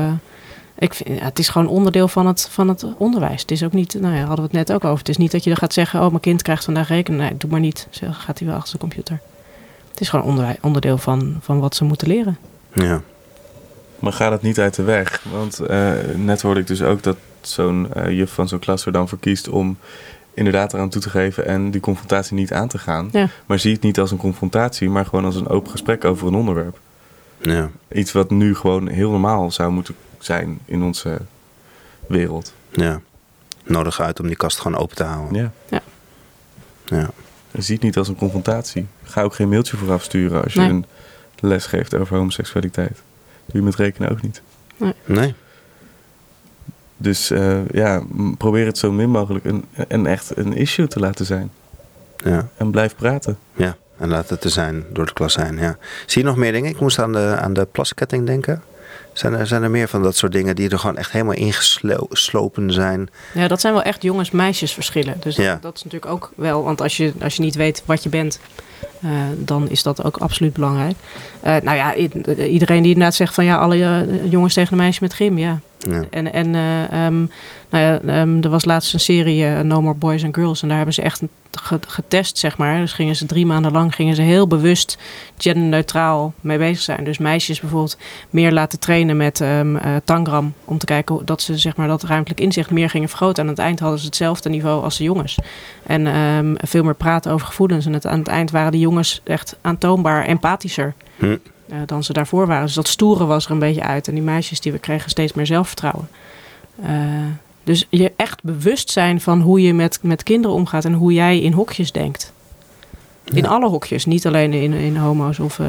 ik 0.77 0.93
vind, 0.93 1.19
ja, 1.19 1.25
het 1.25 1.39
is 1.39 1.49
gewoon 1.49 1.67
onderdeel 1.67 2.07
van 2.07 2.27
het, 2.27 2.47
van 2.51 2.67
het 2.67 2.85
onderwijs. 2.97 3.41
Het 3.41 3.51
is 3.51 3.63
ook 3.63 3.73
niet, 3.73 3.93
nou 3.99 4.15
ja, 4.15 4.19
hadden 4.19 4.49
we 4.49 4.57
het 4.57 4.67
net 4.67 4.73
ook 4.73 4.83
over. 4.83 4.97
Het 4.97 5.09
is 5.09 5.17
niet 5.17 5.31
dat 5.31 5.43
je 5.43 5.49
dan 5.49 5.59
gaat 5.59 5.73
zeggen: 5.73 6.01
Oh, 6.01 6.07
mijn 6.07 6.19
kind 6.19 6.41
krijgt 6.41 6.63
vandaag 6.63 6.87
rekenen. 6.87 7.19
Nee, 7.19 7.37
doe 7.37 7.49
maar 7.49 7.59
niet. 7.59 7.87
Zo 7.89 8.07
gaat 8.11 8.39
hij 8.39 8.47
wel 8.47 8.57
achter 8.57 8.73
de 8.73 8.79
computer. 8.79 9.19
Het 9.89 10.01
is 10.01 10.09
gewoon 10.09 10.55
onderdeel 10.61 10.97
van, 10.97 11.37
van 11.41 11.59
wat 11.59 11.75
ze 11.75 11.83
moeten 11.83 12.07
leren. 12.07 12.37
Ja. 12.73 13.01
Maar 13.99 14.13
gaat 14.13 14.31
het 14.31 14.41
niet 14.41 14.59
uit 14.59 14.75
de 14.75 14.83
weg? 14.83 15.23
Want 15.31 15.61
uh, 15.69 15.91
net 16.15 16.41
hoorde 16.41 16.59
ik 16.59 16.67
dus 16.67 16.81
ook 16.81 17.03
dat 17.03 17.17
zo'n 17.41 17.87
uh, 17.97 18.09
juf 18.09 18.31
van 18.31 18.47
zo'n 18.47 18.59
klas 18.59 18.85
er 18.85 18.91
dan 18.91 19.09
voor 19.09 19.19
kiest 19.19 19.49
om 19.49 19.77
inderdaad 20.33 20.73
eraan 20.73 20.89
toe 20.89 21.01
te 21.01 21.09
geven 21.09 21.45
en 21.45 21.71
die 21.71 21.81
confrontatie 21.81 22.35
niet 22.35 22.53
aan 22.53 22.67
te 22.67 22.77
gaan. 22.77 23.09
Ja. 23.11 23.27
Maar 23.45 23.59
zie 23.59 23.73
het 23.73 23.81
niet 23.81 23.99
als 23.99 24.11
een 24.11 24.17
confrontatie, 24.17 24.89
maar 24.89 25.05
gewoon 25.05 25.25
als 25.25 25.35
een 25.35 25.47
open 25.47 25.71
gesprek 25.71 26.05
over 26.05 26.27
een 26.27 26.35
onderwerp. 26.35 26.79
Ja. 27.41 27.69
Iets 27.91 28.11
wat 28.11 28.29
nu 28.29 28.55
gewoon 28.55 28.87
heel 28.87 29.11
normaal 29.11 29.51
zou 29.51 29.71
moeten 29.71 29.95
zijn 30.19 30.59
in 30.65 30.83
onze 30.83 31.17
wereld. 32.07 32.53
Ja. 32.71 33.01
Nodig 33.63 34.01
uit 34.01 34.19
om 34.19 34.27
die 34.27 34.35
kast 34.35 34.59
gewoon 34.59 34.77
open 34.81 34.95
te 34.95 35.03
houden. 35.03 35.41
Ja. 35.41 35.51
Ja. 35.69 35.81
ja. 36.97 37.09
Je 37.51 37.61
ziet 37.61 37.75
het 37.75 37.85
niet 37.85 37.97
als 37.97 38.07
een 38.07 38.15
confrontatie. 38.15 38.87
Ga 39.03 39.21
ook 39.21 39.33
geen 39.35 39.49
mailtje 39.49 39.77
vooraf 39.77 40.03
sturen 40.03 40.43
als 40.43 40.53
je 40.53 40.59
Nee. 40.59 40.69
een 40.69 40.85
les 41.39 41.65
geeft 41.65 41.95
over 41.95 42.17
homoseksualiteit. 42.17 43.01
Doe 43.45 43.55
je 43.59 43.61
met 43.61 43.75
rekenen 43.75 44.09
ook 44.09 44.21
niet. 44.21 44.41
Nee. 45.05 45.33
Dus 47.03 47.31
uh, 47.31 47.69
ja, 47.71 48.01
probeer 48.37 48.65
het 48.65 48.77
zo 48.77 48.91
min 48.91 49.09
mogelijk 49.09 49.45
een, 49.45 49.65
een 49.87 50.05
echt 50.05 50.37
een 50.37 50.53
issue 50.53 50.87
te 50.87 50.99
laten 50.99 51.25
zijn. 51.25 51.51
Ja. 52.17 52.47
En 52.57 52.71
blijf 52.71 52.95
praten. 52.95 53.37
Ja. 53.55 53.75
En 53.97 54.09
laat 54.09 54.29
het 54.29 54.41
te 54.41 54.49
zijn 54.49 54.83
door 54.93 55.05
de 55.05 55.13
klas 55.13 55.33
zijn. 55.33 55.57
Ja. 55.57 55.77
Zie 56.05 56.21
je 56.21 56.27
nog 56.27 56.37
meer 56.37 56.51
dingen? 56.51 56.69
Ik 56.69 56.79
moest 56.79 56.99
aan 56.99 57.11
de, 57.13 57.37
aan 57.39 57.53
de 57.53 57.67
plasketting 57.71 58.25
denken. 58.25 58.61
Zijn 59.13 59.33
er, 59.33 59.47
zijn 59.47 59.63
er 59.63 59.69
meer 59.71 59.87
van 59.87 60.03
dat 60.03 60.15
soort 60.15 60.31
dingen 60.31 60.55
die 60.55 60.69
er 60.69 60.79
gewoon 60.79 60.97
echt 60.97 61.11
helemaal 61.11 61.33
ingeslopen 61.33 62.71
zijn? 62.73 63.09
Ja, 63.33 63.47
dat 63.47 63.61
zijn 63.61 63.73
wel 63.73 63.83
echt 63.83 64.01
jongens-meisjes 64.01 64.73
verschillen. 64.73 65.15
Dus 65.19 65.35
Ja. 65.35 65.51
dat, 65.51 65.61
dat 65.61 65.75
is 65.75 65.83
natuurlijk 65.83 66.11
ook 66.11 66.31
wel, 66.35 66.63
want 66.63 66.81
als 66.81 66.97
je, 66.97 67.13
als 67.21 67.35
je 67.35 67.41
niet 67.41 67.55
weet 67.55 67.83
wat 67.85 68.03
je 68.03 68.09
bent, 68.09 68.39
eh, 69.01 69.09
dan 69.37 69.69
is 69.69 69.83
dat 69.83 70.03
ook 70.03 70.17
absoluut 70.17 70.53
belangrijk. 70.53 70.95
Eh, 71.41 71.55
nou 71.63 71.77
ja, 71.77 71.95
i- 71.95 72.09
iedereen 72.47 72.81
die 72.81 72.91
inderdaad 72.91 73.15
zegt 73.15 73.33
van 73.33 73.45
ja, 73.45 73.55
alle 73.57 73.75
eh, 73.83 74.31
jongens 74.31 74.53
tegen 74.53 74.71
een 74.71 74.77
meisje 74.83 74.99
met 75.01 75.13
gym, 75.13 75.37
ja. 75.37 75.59
Ja. 75.89 76.03
En, 76.09 76.33
en 76.33 76.55
eh, 76.55 77.05
ehm, 77.05 77.17
nou 77.69 77.83
ja, 77.83 77.99
ehm, 78.05 78.41
er 78.43 78.49
was 78.49 78.65
laatst 78.65 78.93
een 78.93 78.99
serie 78.99 79.45
eh, 79.45 79.59
No 79.59 79.81
More 79.81 79.95
Boys 79.95 80.23
and 80.23 80.35
Girls. 80.35 80.61
En 80.61 80.67
daar 80.67 80.77
hebben 80.77 80.93
ze 80.95 81.01
echt 81.01 81.21
ge- 81.51 81.79
getest, 81.87 82.37
zeg 82.37 82.57
maar. 82.57 82.79
Dus 82.79 82.93
gingen 82.93 83.15
ze 83.15 83.25
drie 83.25 83.45
maanden 83.45 83.71
lang 83.71 83.95
gingen 83.95 84.15
ze 84.15 84.21
heel 84.21 84.47
bewust 84.47 84.97
genderneutraal 85.37 86.33
mee 86.41 86.57
bezig 86.57 86.81
zijn. 86.83 87.03
Dus 87.03 87.17
meisjes 87.17 87.59
bijvoorbeeld 87.59 87.97
meer 88.29 88.51
laten 88.51 88.79
trainen 88.79 89.17
met 89.17 89.41
ehm 89.41 89.75
eh, 89.75 89.95
tangram. 90.03 90.53
Om 90.65 90.77
te 90.77 90.85
kijken 90.85 91.21
dat 91.25 91.41
ze 91.41 91.57
zeg 91.57 91.75
maar, 91.75 91.87
dat 91.87 92.03
ruimtelijk 92.03 92.41
inzicht 92.41 92.69
meer 92.71 92.89
gingen 92.89 93.09
vergroten. 93.09 93.43
En 93.43 93.49
aan 93.49 93.55
het 93.55 93.63
eind 93.63 93.79
hadden 93.79 93.99
ze 93.99 94.05
hetzelfde 94.05 94.49
niveau 94.49 94.83
als 94.83 94.97
de 94.97 95.03
jongens. 95.03 95.37
En 95.85 96.07
veel 96.61 96.83
meer 96.83 96.95
praten 96.95 97.31
over 97.31 97.47
gevoelens. 97.47 97.85
En 97.85 97.93
het, 97.93 98.07
aan 98.07 98.19
het 98.19 98.27
eind 98.27 98.51
waren 98.51 98.71
de 98.73 98.79
jongens 98.79 99.21
echt 99.23 99.55
aantoonbaar 99.61 100.25
empathischer 100.25 100.93
Hm. 101.17 101.37
eh, 101.69 101.77
dan 101.85 102.03
ze 102.03 102.13
daarvoor 102.13 102.47
waren. 102.47 102.65
Dus 102.65 102.73
dat 102.75 102.87
stoere 102.87 103.25
was 103.25 103.45
er 103.45 103.51
een 103.51 103.59
beetje 103.59 103.83
uit. 103.83 104.07
En 104.07 104.13
die 104.13 104.23
meisjes 104.23 104.59
die 104.61 104.71
we 104.71 104.79
kregen 104.79 105.09
steeds 105.09 105.33
meer 105.33 105.45
zelfvertrouwen. 105.45 106.07
Eh, 106.81 106.89
dus 107.63 107.87
je 107.89 108.11
echt 108.15 108.43
bewust 108.43 108.89
zijn 108.91 109.21
van 109.21 109.41
hoe 109.41 109.61
je 109.61 109.73
met, 109.73 109.99
met 110.01 110.23
kinderen 110.23 110.57
omgaat 110.57 110.85
en 110.85 110.93
hoe 110.93 111.13
jij 111.13 111.39
in 111.39 111.51
hokjes 111.53 111.91
denkt. 111.91 112.33
In 113.23 113.43
Ja. 113.43 113.47
alle 113.49 113.67
hokjes, 113.69 114.05
niet 114.05 114.27
alleen 114.27 114.53
in, 114.53 114.73
in 114.73 114.97
homo's 114.97 115.39
of 115.39 115.59
eh, 115.59 115.65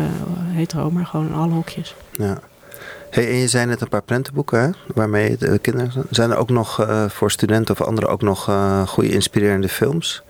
hetero, 0.53 0.91
maar 0.91 1.07
gewoon 1.07 1.27
in 1.27 1.35
alle 1.35 1.53
hokjes. 1.53 1.95
Ja. 2.19 2.39
Hey, 3.11 3.29
en 3.31 3.37
je 3.37 3.49
zei 3.49 3.67
net 3.67 3.81
een 3.81 3.89
paar 3.89 4.03
prentenboeken, 4.03 4.61
hè? 4.61 4.69
Waarmee 4.95 5.37
de 5.37 5.59
kinderen. 5.59 6.07
Zijn 6.11 6.31
er 6.31 6.37
ook 6.37 6.51
nog 6.51 6.87
voor 7.09 7.31
studenten 7.31 7.75
of 7.81 7.87
anderen 7.87 8.11
ook 8.11 8.23
nog 8.23 8.51
goede 8.87 9.09
inspirerende 9.11 9.69
films? 9.69 10.23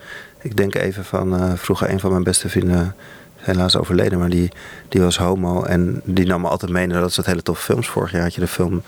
Ik 0.45 0.57
denk 0.57 0.75
even 0.75 1.05
van 1.05 1.37
eh, 1.37 1.53
vroeger 1.57 1.91
een 1.91 2.01
van 2.01 2.11
mijn 2.11 2.23
beste 2.23 2.49
vrienden, 2.49 2.95
helaas 3.37 3.77
overleden, 3.77 4.19
maar 4.19 4.29
die, 4.31 4.51
die 4.89 5.01
was 5.01 5.19
homo 5.19 5.63
en 5.63 6.01
die 6.05 6.27
nam 6.27 6.41
me 6.41 6.49
altijd 6.49 6.71
mee 6.73 6.87
naar 6.87 7.01
dat 7.01 7.13
soort 7.13 7.27
hele 7.27 7.43
toffe 7.43 7.63
films. 7.65 7.89
Vorig 7.89 8.13
jaar 8.13 8.23
had 8.23 8.35
je 8.35 8.41
de 8.41 8.47
film 8.47 8.83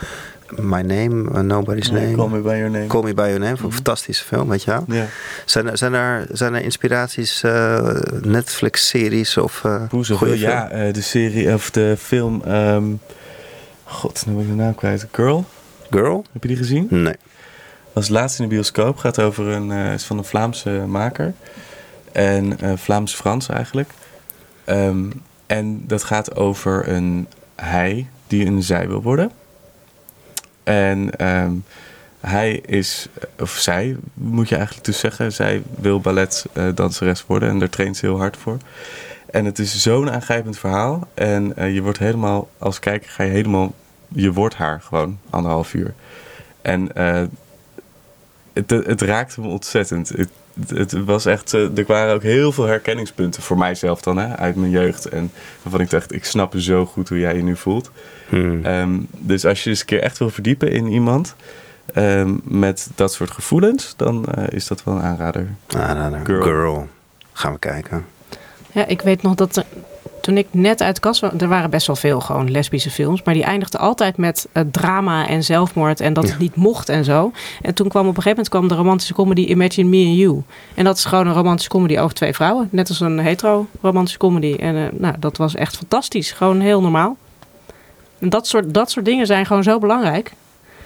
My 0.56 0.80
Name, 0.80 1.30
eh, 1.34 1.40
Nobody's 1.40 1.90
Name. 1.90 2.14
Call 2.16 2.28
me 2.28 2.38
by 2.40 2.48
your 2.48 2.70
name. 2.70 2.86
Call 2.86 3.02
Me 3.02 3.14
By 3.14 3.20
Your 3.22 3.38
Name, 3.38 3.50
een 3.52 3.58
Mhm. 3.64 3.70
fantastische 3.74 4.24
film, 4.24 4.48
weet 4.48 4.62
je 4.64 4.70
wel. 4.70 4.84
Ja. 4.88 5.06
Zijn 5.44 5.66
er, 5.70 5.78
zijn 5.78 5.94
er, 5.94 6.26
zijn 6.32 6.54
er 6.54 6.62
inspiraties, 6.62 7.42
eh, 7.42 7.88
Netflix-series 8.22 9.36
of 9.36 9.62
uh, 9.66 9.82
zoveel? 10.00 10.32
Ja, 10.32 10.68
de 10.92 11.02
serie 11.02 11.54
of 11.54 11.70
de 11.70 11.94
film. 11.98 12.42
ehm, 12.44 12.84
God, 13.84 14.24
nu 14.26 14.32
ben 14.32 14.42
ik 14.42 14.48
de 14.48 14.54
naam 14.54 14.74
kwijt. 14.74 15.06
Girl, 15.12 15.44
Girl? 15.90 16.24
heb 16.32 16.42
je 16.42 16.48
die 16.48 16.56
gezien? 16.56 16.86
Nee. 16.90 17.14
Was 17.96 18.08
laatst 18.08 18.38
in 18.38 18.48
de 18.48 18.54
bioscoop. 18.54 18.96
Gaat 18.96 19.20
over 19.20 19.46
een, 19.46 19.70
eh, 19.70 19.92
is 19.92 20.04
van 20.04 20.18
een 20.18 20.24
Vlaamse 20.24 20.70
maker. 20.70 21.34
En 22.12 22.60
eh, 22.60 22.72
Vlaams-Frans 22.76 23.48
eigenlijk. 23.48 23.90
Ehm, 24.64 25.10
en 25.46 25.86
dat 25.86 26.02
gaat 26.02 26.36
over 26.36 26.88
een 26.88 27.26
hij 27.54 28.06
die 28.26 28.46
een 28.46 28.62
zij 28.62 28.88
wil 28.88 29.02
worden. 29.02 29.30
En 30.64 31.18
ehm, 31.18 31.52
hij 32.20 32.52
is, 32.52 33.08
of 33.38 33.50
zij 33.50 33.96
moet 34.14 34.48
je 34.48 34.54
eigenlijk 34.54 34.86
dus 34.86 34.98
zeggen, 34.98 35.32
zij 35.32 35.62
wil 35.74 36.00
balletdanseres 36.00 37.26
worden 37.26 37.48
en 37.48 37.58
daar 37.58 37.70
traint 37.70 37.96
ze 37.96 38.06
heel 38.06 38.18
hard 38.18 38.36
voor. 38.36 38.58
En 39.30 39.44
het 39.44 39.58
is 39.58 39.82
zo'n 39.82 40.10
aangrijpend 40.10 40.58
verhaal. 40.58 41.08
En 41.14 41.56
eh, 41.56 41.74
je 41.74 41.82
wordt 41.82 41.98
helemaal, 41.98 42.48
als 42.58 42.78
kijker 42.78 43.10
ga 43.10 43.22
je 43.22 43.30
helemaal, 43.30 43.74
je 44.08 44.32
wordt 44.32 44.54
haar 44.54 44.80
gewoon 44.80 45.18
anderhalf 45.30 45.74
uur. 45.74 45.94
En 46.62 46.90
het, 48.56 48.70
het 48.86 49.00
raakte 49.02 49.40
me 49.40 49.46
ontzettend. 49.46 50.08
Het, 50.08 50.28
het 50.68 50.92
was 51.04 51.26
echt, 51.26 51.54
eh, 51.54 51.78
er 51.78 51.84
waren 51.86 52.14
ook 52.14 52.22
heel 52.22 52.52
veel 52.52 52.64
herkenningspunten 52.66 53.42
voor 53.42 53.58
mijzelf 53.58 54.00
dan, 54.02 54.16
hè, 54.16 54.36
uit 54.36 54.56
mijn 54.56 54.70
jeugd. 54.70 55.04
En 55.08 55.30
waarvan 55.62 55.80
ik 55.80 55.90
dacht, 55.90 56.12
ik 56.12 56.24
snap 56.24 56.54
zo 56.56 56.86
goed 56.86 57.08
hoe 57.08 57.18
jij 57.18 57.36
je 57.36 57.42
nu 57.42 57.56
voelt. 57.56 57.90
Hmm. 58.28 58.64
Ehm, 58.64 58.98
dus 59.10 59.44
als 59.44 59.64
je 59.64 59.70
eens 59.70 59.80
een 59.80 59.86
keer 59.86 60.00
echt 60.02 60.18
wil 60.18 60.30
verdiepen 60.30 60.70
in 60.70 60.86
iemand 60.86 61.34
ehm, 61.94 62.34
met 62.42 62.88
dat 62.94 63.12
soort 63.12 63.30
gevoelens, 63.30 63.94
dan 63.96 64.24
eh, 64.26 64.44
is 64.48 64.66
dat 64.66 64.84
wel 64.84 64.94
een 64.94 65.02
aanrader. 65.02 65.46
Girl. 66.24 66.42
Girl. 66.42 66.88
Gaan 67.32 67.52
we 67.52 67.58
kijken. 67.58 68.04
Ja, 68.72 68.86
ik 68.86 69.00
weet 69.00 69.22
nog 69.22 69.34
dat 69.34 69.56
er- 69.56 69.64
toen 70.20 70.36
ik 70.36 70.46
net 70.50 70.82
uit 70.82 71.00
kast 71.00 71.20
was, 71.20 71.30
er 71.38 71.48
waren 71.48 71.70
best 71.70 71.86
wel 71.86 71.96
veel 71.96 72.20
gewoon 72.20 72.50
lesbische 72.50 72.90
films, 72.90 73.22
maar 73.22 73.34
die 73.34 73.42
eindigden 73.42 73.80
altijd 73.80 74.16
met 74.16 74.48
eh, 74.52 74.62
drama 74.70 75.28
en 75.28 75.44
zelfmoord 75.44 76.00
en 76.00 76.12
dat 76.12 76.28
het 76.28 76.38
niet 76.38 76.56
mocht 76.56 76.88
en 76.88 77.04
zo. 77.04 77.32
En 77.62 77.74
toen 77.74 77.88
kwam 77.88 78.02
op 78.08 78.16
een 78.16 78.22
gegeven 78.22 78.44
moment 78.44 78.48
kwam 78.48 78.68
de 78.68 78.74
romantische 78.74 79.14
comedy 79.14 79.40
Imagine 79.40 79.88
Me 79.88 80.06
and 80.06 80.16
You. 80.16 80.42
En 80.74 80.84
dat 80.84 80.96
is 80.96 81.04
gewoon 81.04 81.26
een 81.26 81.32
romantische 81.32 81.70
comedy 81.70 81.98
over 81.98 82.14
twee 82.14 82.34
vrouwen, 82.34 82.68
net 82.70 82.88
als 82.88 83.00
een 83.00 83.18
hetero 83.18 83.66
romantische 83.80 84.18
comedy. 84.18 84.54
En 84.54 84.76
eh, 84.76 84.82
nou, 84.92 85.14
dat 85.18 85.36
was 85.36 85.54
echt 85.54 85.76
fantastisch, 85.76 86.32
gewoon 86.32 86.60
heel 86.60 86.80
normaal. 86.80 87.16
En 88.18 88.28
dat 88.28 88.46
soort, 88.46 88.74
dat 88.74 88.90
soort 88.90 89.04
dingen 89.04 89.26
zijn 89.26 89.46
gewoon 89.46 89.62
zo 89.62 89.78
belangrijk. 89.78 90.32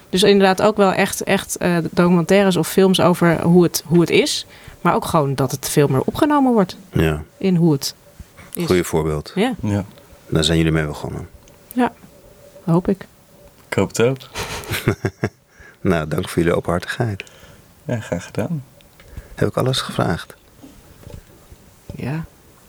Dus 0.09 0.23
inderdaad 0.23 0.63
ook 0.63 0.77
wel 0.77 0.93
echt, 0.93 1.23
echt 1.23 1.57
eh, 1.57 1.77
documentaires 1.91 2.57
of 2.57 2.69
films 2.69 3.01
over 3.01 3.43
hoe 3.43 3.63
het, 3.63 3.83
hoe 3.87 4.01
het 4.01 4.11
is. 4.11 4.47
Maar 4.81 4.95
ook 4.95 5.05
gewoon 5.05 5.35
dat 5.35 5.51
het 5.51 5.69
veel 5.69 5.89
meer 5.89 6.03
opgenomen 6.05 6.53
wordt 6.53 6.77
Ja, 6.93 7.23
in 7.39 7.57
hoe 7.57 7.73
het 7.73 7.95
is. 8.55 8.67
goede 8.67 8.85
voorbeeld. 8.85 9.33
Ja, 9.35 9.55
Ja, 9.63 9.85
Daar 10.29 10.45
zijn 10.45 10.57
jullie 10.57 10.73
mee 10.73 10.87
begonnen. 10.87 11.29
hoop 12.65 12.89
ik. 12.89 13.07
ik 13.69 13.75
hoop 13.75 13.89
het 13.89 14.01
ook. 14.01 14.19
Nou, 15.81 16.09
dank 16.09 16.29
voor 16.29 16.43
jullie 16.43 16.57
openhartigheid. 16.57 17.25
Ja, 17.85 18.01
graag 18.01 18.25
gedaan. 18.25 18.65
Heb 19.35 19.49
ik 19.49 19.57
alles 19.57 19.81
gevraagd? 19.81 20.35
Ja. 21.97 22.25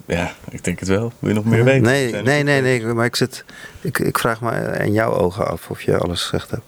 Ja, 0.05 0.31
ik 0.49 0.63
denk 0.63 0.79
het 0.79 0.87
wel. 0.89 1.11
Wil 1.19 1.29
je 1.29 1.35
nog 1.35 1.45
meer 1.45 1.63
weten? 1.63 1.81
Nee, 1.81 2.11
nee, 2.21 2.43
nee, 2.43 2.61
nee. 2.61 2.85
Maar 2.85 3.05
ik, 3.05 3.15
zit, 3.15 3.45
ik, 3.81 3.99
ik 3.99 4.17
vraag 4.19 4.41
me 4.41 4.51
in 4.79 4.91
jouw 4.93 5.13
ogen 5.13 5.47
af 5.47 5.69
of 5.69 5.81
je 5.81 5.97
alles 5.97 6.21
gezegd 6.21 6.51
hebt. 6.51 6.63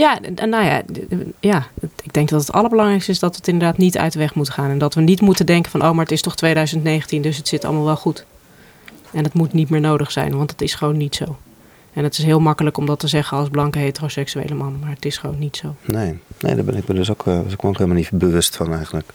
Ja, 0.00 0.18
nou 0.46 0.64
ja, 0.64 0.82
ja, 1.40 1.66
ik 2.02 2.12
denk 2.12 2.28
dat 2.28 2.40
het 2.40 2.52
allerbelangrijkste 2.52 3.10
is 3.10 3.18
dat 3.18 3.36
het 3.36 3.48
inderdaad 3.48 3.76
niet 3.76 3.98
uit 3.98 4.12
de 4.12 4.18
weg 4.18 4.34
moet 4.34 4.50
gaan. 4.50 4.70
En 4.70 4.78
dat 4.78 4.94
we 4.94 5.00
niet 5.00 5.20
moeten 5.20 5.46
denken 5.46 5.70
van, 5.70 5.82
oh, 5.82 5.90
maar 5.90 6.04
het 6.04 6.12
is 6.12 6.22
toch 6.22 6.36
2019, 6.36 7.22
dus 7.22 7.36
het 7.36 7.48
zit 7.48 7.64
allemaal 7.64 7.84
wel 7.84 7.96
goed. 7.96 8.24
En 9.12 9.24
het 9.24 9.32
moet 9.32 9.52
niet 9.52 9.70
meer 9.70 9.80
nodig 9.80 10.10
zijn, 10.10 10.36
want 10.36 10.50
het 10.50 10.60
is 10.60 10.74
gewoon 10.74 10.96
niet 10.96 11.14
zo. 11.14 11.38
En 11.92 12.04
het 12.04 12.18
is 12.18 12.24
heel 12.24 12.40
makkelijk 12.40 12.76
om 12.76 12.86
dat 12.86 12.98
te 12.98 13.08
zeggen 13.08 13.36
als 13.36 13.48
blanke 13.48 13.78
heteroseksuele 13.78 14.54
man, 14.54 14.78
maar 14.80 14.90
het 14.90 15.04
is 15.04 15.18
gewoon 15.18 15.38
niet 15.38 15.56
zo. 15.56 15.74
Nee, 15.84 16.18
nee 16.40 16.54
daar 16.54 16.64
ben 16.64 16.76
ik 16.76 16.88
me 16.88 16.94
dus 16.94 17.10
ook, 17.10 17.26
eh, 17.26 17.42
was 17.42 17.52
ik 17.52 17.64
ook 17.64 17.78
helemaal 17.78 17.98
niet 17.98 18.10
bewust 18.12 18.56
van 18.56 18.74
eigenlijk. 18.74 19.10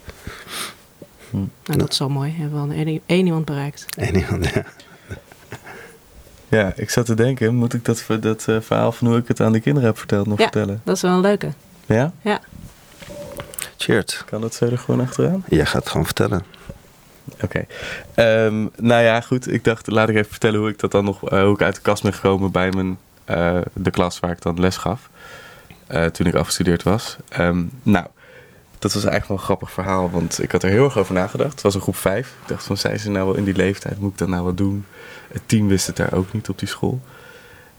En 1.63 1.77
dat 1.77 1.91
is 1.91 2.01
al 2.01 2.09
mooi. 2.09 2.33
Hebben 2.37 2.67
we 2.67 2.73
al 2.73 3.01
één, 3.05 3.25
iemand 3.25 3.45
bereikt. 3.45 3.85
En 3.97 4.15
iemand, 4.15 4.53
ja. 4.53 4.63
Ja, 6.49 6.73
ik 6.75 6.89
zat 6.89 7.05
te 7.05 7.13
denken, 7.13 7.55
moet 7.55 7.73
ik 7.73 7.85
dat, 7.85 8.05
dat 8.19 8.45
eh, 8.47 8.57
verhaal 8.61 8.91
van 8.91 9.07
hoe 9.07 9.17
ik 9.17 9.27
het 9.27 9.39
aan 9.41 9.51
de 9.51 9.59
kinderen 9.59 9.87
heb 9.89 9.97
verteld 9.97 10.27
nog 10.27 10.37
Ja. 10.37 10.43
vertellen? 10.43 10.81
Dat 10.83 10.95
is 10.95 11.01
wel 11.01 11.11
een 11.11 11.19
leuke. 11.21 11.49
Ja? 11.85 12.11
Ja. 12.21 12.39
Cheers. 13.77 14.23
Kan 14.25 14.41
dat 14.41 14.53
zo 14.53 14.65
er 14.65 14.77
gewoon 14.77 15.01
achteraan? 15.01 15.43
Jij 15.49 15.65
gaat 15.65 15.81
het 15.81 15.89
gewoon 15.89 16.05
vertellen. 16.05 16.43
Oké. 17.41 17.65
Ehm, 18.13 18.61
nou 18.77 19.03
ja, 19.03 19.21
goed. 19.21 19.51
Ik 19.51 19.63
dacht, 19.63 19.87
laat 19.87 20.09
ik 20.09 20.15
even 20.15 20.31
vertellen 20.31 20.59
hoe 20.59 20.69
ik 20.69 20.79
dat 20.79 20.91
dan 20.91 21.05
nog, 21.05 21.29
eh, 21.29 21.41
hoe 21.43 21.53
ik 21.53 21.61
uit 21.61 21.75
de 21.75 21.81
kast 21.81 22.03
ben 22.03 22.13
gekomen 22.13 22.51
bij 22.51 22.69
mijn, 22.71 22.97
eh, 23.25 23.57
de 23.73 23.91
klas 23.91 24.19
waar 24.19 24.31
ik 24.31 24.41
dan 24.41 24.59
les 24.59 24.77
gaf. 24.77 25.09
eh, 25.87 26.05
toen 26.05 26.25
ik 26.27 26.35
afgestudeerd 26.35 26.83
was. 26.83 27.17
Ehm, 27.29 27.63
nou, 27.83 28.05
dat 28.79 28.93
was 28.93 29.03
eigenlijk 29.03 29.27
wel 29.27 29.37
een 29.37 29.43
grappig 29.43 29.71
verhaal, 29.71 30.09
want 30.11 30.43
ik 30.43 30.51
had 30.51 30.63
er 30.63 30.69
heel 30.69 30.83
erg 30.85 30.97
over 30.97 31.13
nagedacht. 31.13 31.51
Het 31.51 31.61
was 31.61 31.75
een 31.75 31.81
groep 31.81 31.95
5. 31.95 32.27
Ik 32.41 32.47
dacht 32.47 32.63
van, 32.63 32.77
zijn 32.77 32.99
ze 32.99 33.09
nou 33.09 33.25
wel 33.25 33.35
in 33.35 33.43
die 33.43 33.55
leeftijd? 33.55 33.99
Moet 33.99 34.11
ik 34.11 34.17
dan 34.17 34.29
nou 34.29 34.43
wat 34.43 34.57
doen? 34.57 34.85
Het 35.35 35.41
team 35.45 35.67
wist 35.67 35.87
het 35.87 35.95
daar 35.95 36.13
ook 36.13 36.33
niet 36.33 36.49
op 36.49 36.59
die 36.59 36.67
school. 36.67 37.01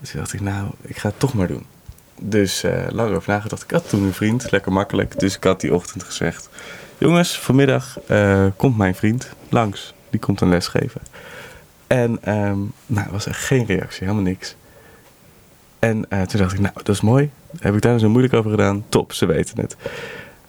Dus 0.00 0.12
dacht 0.12 0.32
ik, 0.32 0.40
nou, 0.40 0.68
ik 0.80 0.96
ga 0.96 1.08
het 1.08 1.18
toch 1.18 1.34
maar 1.34 1.46
doen. 1.46 1.66
Dus 2.20 2.62
eh 2.62 2.86
lang 2.88 3.14
over 3.14 3.30
nagedacht. 3.30 3.62
Ik 3.62 3.70
had 3.70 3.88
toen 3.88 4.02
een 4.02 4.12
vriend, 4.12 4.50
lekker 4.50 4.72
makkelijk. 4.72 5.18
Dus 5.18 5.36
ik 5.36 5.44
had 5.44 5.60
die 5.60 5.74
ochtend 5.74 6.02
gezegd... 6.02 6.48
Jongens, 6.98 7.38
vanmiddag 7.38 7.98
eh, 8.06 8.46
komt 8.56 8.76
mijn 8.76 8.94
vriend 8.94 9.28
langs. 9.48 9.94
Die 10.10 10.20
komt 10.20 10.40
een 10.40 10.48
les 10.48 10.66
geven. 10.66 11.00
En 11.86 12.18
ehm 12.22 12.58
nou, 12.86 13.06
er 13.06 13.12
was 13.12 13.26
echt 13.26 13.44
geen 13.44 13.66
reactie, 13.66 14.02
helemaal 14.06 14.22
niks. 14.22 14.56
En 15.78 16.10
eh, 16.10 16.22
toen 16.22 16.40
dacht 16.40 16.52
ik, 16.52 16.60
nou, 16.60 16.74
dat 16.74 16.88
is 16.88 17.00
mooi. 17.00 17.30
Heb 17.58 17.74
ik 17.74 17.82
daar 17.82 17.92
dus 17.92 18.02
zo 18.02 18.08
moeilijk 18.08 18.34
over 18.34 18.50
gedaan? 18.50 18.84
Top, 18.88 19.12
ze 19.12 19.26
weten 19.26 19.60
het. 19.60 19.76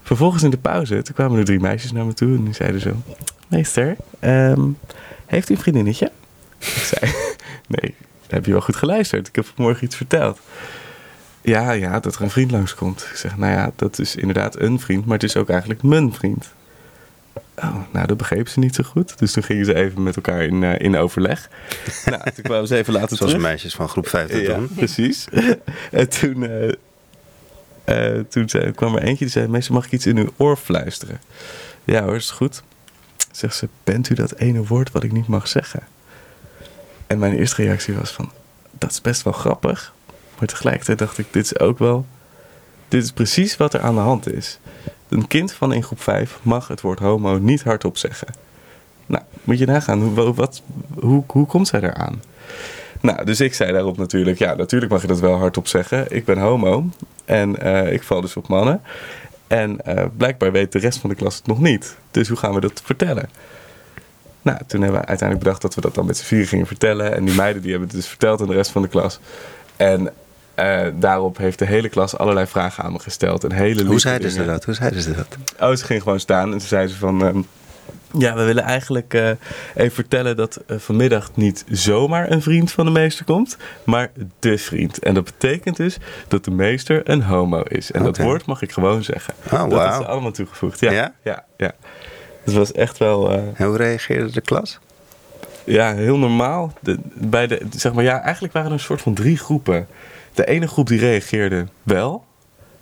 Vervolgens 0.02 0.43
in 0.43 0.50
de 0.50 0.58
pauze, 0.58 1.02
toen 1.02 1.15
kwamen 1.15 1.39
er 1.39 1.46
drie 1.46 1.60
meisjes 1.60 1.91
naar 1.91 2.06
me 2.06 2.13
toe. 2.13 2.36
En 2.36 2.43
die 2.43 2.54
zeiden 2.54 2.82
zo, 2.82 2.96
meester, 3.48 3.96
ehm, 4.20 4.62
heeft 5.26 5.50
u 5.50 5.54
een 5.54 5.60
vriendinnetje? 5.60 6.12
Ik 6.60 6.67
zei, 6.67 7.12
nee, 7.67 7.96
heb 8.28 8.46
je 8.46 8.52
wel 8.52 8.62
goed 8.62 8.76
geluisterd? 8.76 9.28
Ik 9.28 9.36
heb 9.36 9.46
vanmorgen 9.56 9.84
iets 9.84 9.96
verteld. 9.96 10.39
Ja, 11.41 11.72
ja, 11.72 12.00
dat 12.00 12.15
er 12.15 12.22
een 12.22 12.30
vriend 12.30 12.52
langskomt. 12.52 13.08
Ik 13.12 13.17
zeg, 13.17 13.38
nou 13.38 13.52
ja, 13.54 13.72
dat 13.76 14.00
is 14.00 14.15
inderdaad 14.15 14.60
een 14.60 14.80
vriend, 14.80 15.06
maar 15.06 15.13
het 15.17 15.24
is 15.24 15.36
ook 15.38 15.50
eigenlijk 15.50 15.84
mijn 15.84 16.13
vriend. 16.13 16.54
Oh, 17.56 17.76
nou, 17.91 18.08
dat 18.08 18.17
begreep 18.17 18.48
ze 18.48 18.60
niet 18.60 18.76
zo 18.76 18.84
goed. 18.84 19.20
Dus 19.20 19.32
toen 19.32 19.43
gingen 19.43 19.65
ze 19.65 19.74
even 19.76 20.04
met 20.04 20.15
elkaar 20.15 20.43
in, 20.43 20.63
eh, 20.63 20.80
in 20.80 20.98
overleg. 20.98 21.50
nou, 22.06 22.24
toen 22.32 22.43
kwamen 22.43 22.67
ze 22.67 22.76
even 22.76 22.93
later 22.93 23.17
Zoals 23.17 23.32
terug. 23.32 23.48
meisjes 23.48 23.74
van 23.76 23.89
groep 23.89 24.08
5 24.08 24.32
dat 24.32 24.41
Ja, 24.41 24.56
doen. 24.56 24.70
precies. 24.76 25.28
en 25.91 26.10
toen, 26.10 26.43
eh, 26.43 26.74
eh, 28.17 28.26
toen 28.30 28.50
zei, 28.50 28.72
kwam 28.72 28.96
er 28.96 29.02
eentje 29.04 29.24
die 29.26 29.34
zei... 29.34 29.48
Meester, 29.48 29.74
mag 29.74 29.86
ik 29.86 29.91
iets 29.91 30.06
in 30.06 30.17
uw 30.17 30.30
oor 30.38 30.58
fluisteren? 30.58 31.20
Ja 31.84 32.04
hoor, 32.04 32.15
is 32.15 32.32
goed. 32.32 32.63
Zegt 33.32 33.56
ze, 33.56 33.67
bent 33.84 34.10
u 34.10 34.15
dat 34.15 34.36
ene 34.36 34.65
woord 34.65 34.91
wat 34.91 35.04
ik 35.04 35.12
niet 35.12 35.28
mag 35.28 35.48
zeggen? 35.48 35.84
En 37.08 37.20
mijn 37.20 37.38
eerste 37.38 37.63
reactie 37.63 37.93
was 37.93 38.12
van... 38.12 38.32
Dat 38.72 38.91
is 38.91 39.02
best 39.02 39.22
wel 39.22 39.34
grappig. 39.34 39.93
Maar 40.39 40.48
tegelijkertijd 40.48 40.98
dacht 40.98 41.17
ik, 41.17 41.26
dit 41.32 41.43
is 41.46 41.60
ook 41.60 41.80
wel... 41.80 42.06
Dit 42.88 43.04
is 43.04 43.12
precies 43.12 43.58
wat 43.58 43.74
er 43.74 43.82
aan 43.82 43.96
de 43.96 44.02
hand 44.02 44.34
is. 44.34 44.60
Een 45.10 45.28
kind 45.28 45.54
van 45.54 45.74
in 45.74 45.84
groep 45.84 46.02
5 46.02 46.39
mag 46.41 46.67
het 46.67 46.82
woord 46.82 47.00
homo 47.00 47.38
niet 47.38 47.63
hardop 47.63 47.98
zeggen. 47.98 48.28
Nou, 49.06 49.24
moet 49.43 49.60
je 49.60 49.65
nagaan, 49.65 50.02
hoe, 50.02 50.34
wat, 50.34 50.62
hoe, 51.00 51.24
hoe 51.28 51.46
komt 51.46 51.67
zij 51.67 51.82
eraan? 51.82 52.22
Nou, 53.02 53.26
dus 53.26 53.39
ik 53.39 53.54
zei 53.54 53.72
daarop 53.72 53.98
natuurlijk, 53.98 54.38
ja, 54.38 54.56
natuurlijk 54.56 54.91
mag 54.91 55.02
je 55.02 55.08
dat 55.08 55.20
wel 55.20 55.38
hardop 55.38 55.67
zeggen. 55.67 56.15
Ik 56.15 56.26
ben 56.26 56.38
homo 56.38 56.89
en 57.26 57.62
eh, 57.62 57.93
ik 57.93 58.04
val 58.04 58.22
dus 58.22 58.36
op 58.36 58.48
mannen. 58.48 58.82
En 59.48 59.86
eh, 59.86 60.06
blijkbaar 60.17 60.52
weet 60.52 60.72
de 60.72 60.80
rest 60.80 61.00
van 61.00 61.10
de 61.10 61.15
klas 61.15 61.36
het 61.36 61.48
nog 61.48 61.60
niet. 61.60 61.98
Dus 62.12 62.28
hoe 62.28 62.38
gaan 62.38 62.54
we 62.54 62.60
dat 62.60 62.82
vertellen? 62.84 63.30
Nou, 64.47 64.60
toen 64.67 64.81
hebben 64.81 64.99
we 64.99 65.07
uiteindelijk 65.07 65.39
bedacht 65.47 65.62
dat 65.62 65.75
we 65.75 65.81
dat 65.81 65.95
dan 65.95 66.05
met 66.05 66.17
z'n 66.17 66.25
vier 66.25 66.47
gingen 66.47 66.67
vertellen. 66.67 67.15
En 67.15 67.25
die 67.25 67.36
meiden 67.36 67.62
die 67.62 67.71
hebben 67.71 67.89
het 67.89 67.97
dus 67.97 68.07
verteld 68.07 68.41
aan 68.41 68.47
de 68.47 68.53
rest 68.53 68.71
van 68.71 68.81
de 68.81 68.88
klas. 68.88 69.19
En 69.75 70.10
eh, 70.55 70.88
daarop 70.95 71.38
heeft 71.38 71.60
de 71.60 71.65
hele 71.65 71.89
klas 71.89 72.17
allerlei 72.17 72.47
vragen 72.47 72.83
aan 72.83 72.91
me 72.91 72.99
gesteld. 72.99 73.43
En 73.43 73.51
hele 73.51 73.86
Hoe 73.86 73.99
zeiden 73.99 74.31
ze 74.31 74.45
dat? 74.45 74.63
Hoe 74.65 74.73
zeiden 74.73 75.01
ze 75.01 75.13
dat? 75.13 75.27
Oh, 75.60 75.75
ze 75.75 75.86
ging 75.86 76.01
gewoon 76.01 76.19
staan 76.19 76.53
en 76.53 76.62
ze 76.62 76.67
zei 76.67 76.88
ze 76.88 76.95
van... 76.95 77.25
ehm, 77.25 77.41
ja, 78.17 78.36
we 78.36 78.43
willen 78.43 78.63
eigenlijk 78.63 79.13
eh, 79.13 79.29
even 79.75 79.91
vertellen 79.91 80.36
dat 80.36 80.55
eh, 80.67 80.77
vanmiddag 80.77 81.29
niet 81.33 81.65
zomaar 81.69 82.31
een 82.31 82.41
vriend 82.41 82.71
van 82.71 82.86
de 82.86 82.91
meester 82.91 83.25
komt, 83.25 83.57
maar 83.83 84.12
de 84.39 84.57
vriend. 84.57 84.99
En 84.99 85.13
dat 85.13 85.23
betekent 85.23 85.77
dus 85.77 85.97
dat 86.27 86.43
de 86.45 86.51
meester 86.51 87.10
een 87.10 87.23
homo 87.23 87.62
is. 87.62 87.91
En 87.91 88.03
dat 88.03 88.17
woord 88.17 88.45
mag 88.45 88.62
ik 88.62 88.71
gewoon 88.71 89.03
zeggen. 89.03 89.33
Oh, 89.45 89.51
dat 89.51 89.71
wauw. 89.71 90.01
is 90.01 90.07
allemaal 90.07 90.31
toegevoegd. 90.31 90.79
Ja, 90.79 90.91
Ja? 90.91 91.13
ja, 91.23 91.45
ja. 91.57 91.71
Het 92.47 92.55
was 92.55 92.71
echt 92.71 92.97
wel 92.97 93.31
eh, 93.31 93.39
En 93.53 93.65
hoe 93.65 93.77
reageerde 93.77 94.31
de 94.31 94.41
klas? 94.41 94.79
ja, 95.67 95.95
heel 95.95 96.17
normaal. 96.17 96.73
De, 96.79 96.97
bij 97.13 97.47
de, 97.47 97.62
zeg 97.75 97.93
maar, 97.93 98.03
ja, 98.03 98.21
eigenlijk 98.21 98.53
waren 98.53 98.69
er 98.69 98.75
een 98.75 98.83
soort 98.83 99.01
van 99.01 99.13
drie 99.13 99.38
groepen. 99.38 99.88
De 100.33 100.45
ene 100.45 100.67
groep 100.67 100.88
die 100.88 100.99
reageerde 100.99 101.67
wel. 101.83 102.25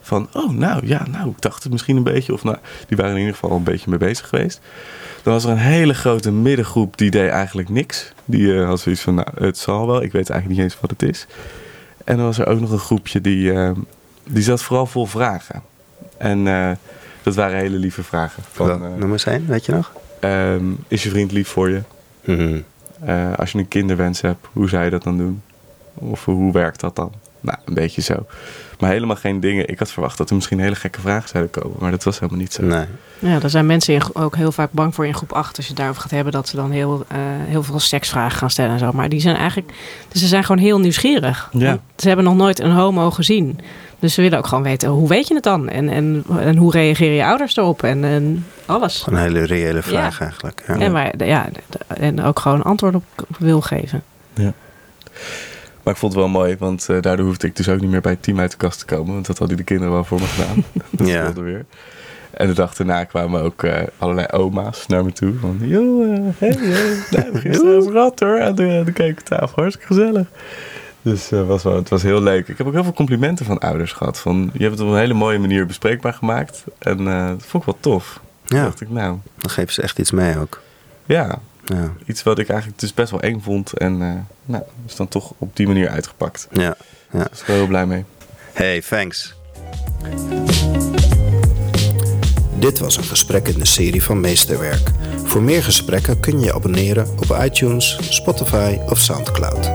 Van, 0.01 0.29
oh, 0.33 0.51
nou 0.51 0.87
ja, 0.87 1.07
nou, 1.07 1.29
ik 1.29 1.41
dacht 1.41 1.63
het 1.63 1.71
misschien 1.71 1.97
een 1.97 2.03
beetje. 2.03 2.33
Of 2.33 2.43
nou, 2.43 2.57
die 2.87 2.97
waren 2.97 3.11
in 3.11 3.17
ieder 3.17 3.33
geval 3.33 3.49
al 3.49 3.55
een 3.55 3.63
beetje 3.63 3.89
mee 3.89 3.99
bezig 3.99 4.27
geweest. 4.27 4.61
Dan 5.23 5.33
was 5.33 5.43
er 5.43 5.49
een 5.49 5.57
hele 5.57 5.93
grote 5.93 6.31
middengroep 6.31 6.97
die 6.97 7.11
deed 7.11 7.29
eigenlijk 7.29 7.69
niks. 7.69 8.13
Die 8.25 8.59
eh, 8.59 8.65
had 8.65 8.79
zoiets 8.79 9.01
van, 9.01 9.15
nou, 9.15 9.27
het 9.39 9.57
zal 9.57 9.87
wel. 9.87 10.01
Ik 10.01 10.11
weet 10.11 10.29
eigenlijk 10.29 10.59
niet 10.59 10.71
eens 10.71 10.81
wat 10.81 10.89
het 10.89 11.03
is. 11.03 11.27
En 12.03 12.15
dan 12.15 12.25
was 12.25 12.37
er 12.37 12.47
ook 12.47 12.59
nog 12.59 12.71
een 12.71 12.79
groepje 12.79 13.21
die, 13.21 13.53
eh, 13.53 13.71
die 14.23 14.43
zat 14.43 14.61
vooral 14.61 14.85
vol 14.85 15.05
vragen. 15.05 15.61
En 16.17 16.47
dat 17.25 17.35
waren 17.35 17.57
hele 17.57 17.77
lieve 17.77 18.03
vragen. 18.03 18.43
Van, 18.51 18.67
Wel, 18.67 18.75
eh, 18.83 18.95
Noem 18.97 19.11
eens 19.11 19.25
één, 19.25 19.47
weet 19.47 19.65
je 19.65 19.71
nog? 19.71 19.91
ehm, 20.19 20.65
is 20.87 21.03
je 21.03 21.09
vriend 21.09 21.31
lief 21.31 21.47
voor 21.47 21.69
je? 21.69 21.81
Mhm. 22.23 22.59
Eh, 23.05 23.33
als 23.37 23.51
je 23.51 23.57
een 23.57 23.67
kinderwens 23.67 24.21
hebt, 24.21 24.45
hoe 24.53 24.69
zou 24.69 24.83
je 24.83 24.89
dat 24.89 25.03
dan 25.03 25.17
doen? 25.17 25.41
Of 25.93 26.25
hoe 26.25 26.53
werkt 26.53 26.79
dat 26.79 26.95
dan? 26.95 27.11
Nou, 27.41 27.57
een 27.65 27.73
beetje 27.73 28.01
zo. 28.01 28.25
Maar 28.79 28.91
helemaal 28.91 29.15
geen 29.15 29.39
dingen. 29.39 29.69
Ik 29.69 29.79
had 29.79 29.91
verwacht 29.91 30.17
dat 30.17 30.29
er 30.29 30.35
misschien 30.35 30.59
hele 30.59 30.75
gekke 30.75 31.01
vragen 31.01 31.29
zouden 31.29 31.51
komen. 31.61 31.77
Maar 31.79 31.91
dat 31.91 32.03
was 32.03 32.19
helemaal 32.19 32.39
niet 32.41 32.53
zo. 32.53 32.63
Nee. 32.63 32.85
Ja, 33.19 33.39
daar 33.39 33.49
zijn 33.49 33.65
mensen 33.65 33.93
in, 33.93 34.01
ook 34.13 34.35
heel 34.35 34.51
vaak 34.51 34.71
bang 34.71 34.95
voor 34.95 35.05
in 35.05 35.13
groep 35.15 35.31
8. 35.33 35.55
Als 35.57 35.65
je 35.65 35.71
het 35.71 35.77
daarover 35.79 36.01
gaat 36.01 36.11
hebben, 36.11 36.33
dat 36.33 36.47
ze 36.47 36.55
dan 36.55 36.71
heel, 36.71 37.05
eh, 37.07 37.17
heel 37.21 37.63
veel 37.63 37.79
seksvragen 37.79 38.37
gaan 38.37 38.49
stellen 38.49 38.71
en 38.71 38.79
zo. 38.79 38.91
Maar 38.91 39.09
die 39.09 39.19
zijn 39.19 39.35
eigenlijk, 39.35 39.73
dus 40.09 40.21
ze 40.21 40.27
zijn 40.27 40.43
gewoon 40.43 40.61
heel 40.61 40.79
nieuwsgierig. 40.79 41.49
Ja. 41.51 41.79
Ze 41.95 42.07
hebben 42.07 42.25
nog 42.25 42.35
nooit 42.35 42.59
een 42.59 42.71
homo 42.71 43.11
gezien. 43.11 43.59
Dus 43.99 44.13
ze 44.13 44.21
willen 44.21 44.37
ook 44.37 44.47
gewoon 44.47 44.63
weten, 44.63 44.89
hoe 44.89 45.07
weet 45.07 45.27
je 45.27 45.33
het 45.33 45.43
dan? 45.43 45.69
En, 45.69 45.89
en, 45.89 46.23
en 46.39 46.55
hoe 46.57 46.71
reageren 46.71 47.13
je 47.15 47.25
ouders 47.25 47.57
erop? 47.57 47.83
En, 47.83 48.03
en 48.03 48.45
alles. 48.65 49.01
Gewoon 49.01 49.19
een 49.19 49.25
hele 49.25 49.45
reële 49.45 49.81
vraag 49.81 50.19
Ja. 50.19 50.25
eigenlijk. 50.25 50.63
Ja. 50.67 50.75
En, 50.79 50.91
waar, 50.91 51.25
ja, 51.25 51.45
en 51.87 52.23
ook 52.23 52.39
gewoon 52.39 52.63
antwoord 52.63 52.95
op 52.95 53.03
wil 53.39 53.61
geven. 53.61 54.03
Maar 55.85 55.93
ik 55.93 55.99
vond 55.99 56.13
het 56.13 56.21
wel 56.21 56.31
mooi, 56.31 56.55
want 56.59 56.89
eh, 56.89 57.01
daardoor 57.01 57.25
hoefde 57.25 57.47
ik 57.47 57.55
dus 57.55 57.69
ook 57.69 57.79
niet 57.81 57.89
meer 57.89 58.01
bij 58.01 58.11
het 58.11 58.23
team 58.23 58.39
uit 58.39 58.51
de 58.51 58.57
kast 58.57 58.79
te 58.79 58.85
komen. 58.85 59.13
Want 59.13 59.25
dat 59.25 59.37
hadden 59.37 59.57
de 59.57 59.63
kinderen 59.63 59.93
wel 59.93 60.03
voor 60.03 60.19
me 60.19 60.25
gedaan. 60.27 60.63
dat 60.91 61.07
Ja. 61.07 61.33
weer. 61.33 61.65
En 62.31 62.47
de 62.47 62.53
dag 62.53 62.75
daarna 62.75 63.03
kwamen 63.03 63.41
ook 63.41 63.63
eh, 63.63 63.81
allerlei 63.97 64.27
oma's 64.31 64.87
naar 64.87 65.05
me 65.05 65.11
toe. 65.11 65.33
Van, 65.39 65.57
joh, 65.61 66.13
eh, 66.13 66.19
hey, 66.37 66.55
hey, 66.59 66.97
nou, 67.11 67.37
gisteren 67.39 67.75
over 67.79 67.91
gehad 67.91 68.19
hoor, 68.19 68.41
aan 68.41 68.55
de, 68.55 68.81
de 68.85 68.91
keukentafel. 68.91 69.53
Hartstikke 69.55 69.93
gezellig. 69.93 70.27
Dus 71.01 71.31
eh, 71.31 71.47
was 71.47 71.63
wel, 71.63 71.75
het 71.75 71.89
was 71.89 72.03
heel 72.03 72.21
leuk. 72.21 72.47
Ik 72.47 72.57
heb 72.57 72.67
ook 72.67 72.73
heel 72.73 72.83
veel 72.83 72.93
complimenten 72.93 73.45
van 73.45 73.59
ouders 73.59 73.91
gehad. 73.91 74.19
Van, 74.19 74.49
je 74.53 74.63
hebt 74.63 74.77
het 74.77 74.87
op 74.87 74.93
een 74.93 74.99
hele 74.99 75.13
mooie 75.13 75.39
manier 75.39 75.65
bespreekbaar 75.65 76.13
gemaakt. 76.13 76.63
En 76.79 76.97
dat 77.05 77.45
vond 77.45 77.63
ik 77.63 77.69
wel 77.71 77.77
tof. 77.79 78.19
Toen 78.45 78.59
dacht 78.59 78.81
ik, 78.81 78.89
nou, 78.89 79.17
Dan 79.37 79.51
geven 79.51 79.73
ze 79.73 79.81
echt 79.81 79.99
iets 79.99 80.11
mee 80.11 80.37
ook. 80.39 80.61
ja, 81.05 81.39
Ja. 81.65 81.93
iets 82.05 82.23
wat 82.23 82.39
ik 82.39 82.49
eigenlijk 82.49 82.79
dus 82.79 82.93
best 82.93 83.11
wel 83.11 83.21
eng 83.21 83.39
vond. 83.39 83.77
En 83.77 84.01
eh 84.01 84.13
nou, 84.45 84.63
is 84.87 84.95
dan 84.95 85.07
toch 85.07 85.33
op 85.37 85.55
die 85.55 85.67
manier 85.67 85.89
uitgepakt. 85.89 86.47
Ja. 86.51 86.75
ja. 87.11 87.17
Daar 87.19 87.29
heel 87.45 87.67
blij 87.67 87.85
mee. 87.85 88.03
Hey, 88.53 88.81
thanks. 88.81 89.35
Dit 92.59 92.79
was 92.79 92.97
een 92.97 93.03
gesprek 93.03 93.47
in 93.47 93.59
de 93.59 93.65
serie 93.65 94.03
van 94.03 94.19
Meesterwerk. 94.19 94.91
Voor 95.23 95.41
meer 95.41 95.63
gesprekken 95.63 96.19
kun 96.19 96.39
je 96.39 96.45
je 96.45 96.53
abonneren 96.53 97.07
op 97.07 97.37
iTunes, 97.43 97.97
Spotify 98.09 98.77
of 98.89 98.99
Soundcloud. 98.99 99.71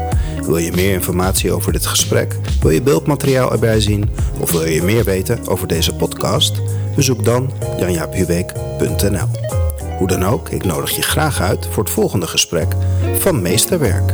Wil 0.47 0.59
je 0.59 0.73
meer 0.73 0.93
informatie 0.93 1.53
over 1.53 1.73
dit 1.73 1.87
gesprek? 1.87 2.37
Wil 2.61 2.71
je 2.71 2.83
beeldmateriaal 2.83 3.53
erbij 3.53 3.81
zien? 3.81 4.11
Of 4.39 4.53
wil 4.53 4.65
je 4.65 4.83
meer 4.83 5.05
weten 5.05 5.47
over 5.47 5.69
deze 5.69 5.95
podcast? 5.95 6.61
Bezoek 6.95 7.25
dan 7.25 7.53
janjaaphubeek.nl 7.79 9.70
Hoe 10.01 10.09
dan 10.09 10.25
ook, 10.25 10.49
ik 10.49 10.65
nodig 10.65 10.97
je 10.97 11.03
graag 11.03 11.41
uit 11.41 11.69
voor 11.71 11.83
het 11.83 11.93
volgende 11.93 12.27
gesprek 12.27 12.75
van 13.19 13.43
Meesterwerk. 13.43 14.13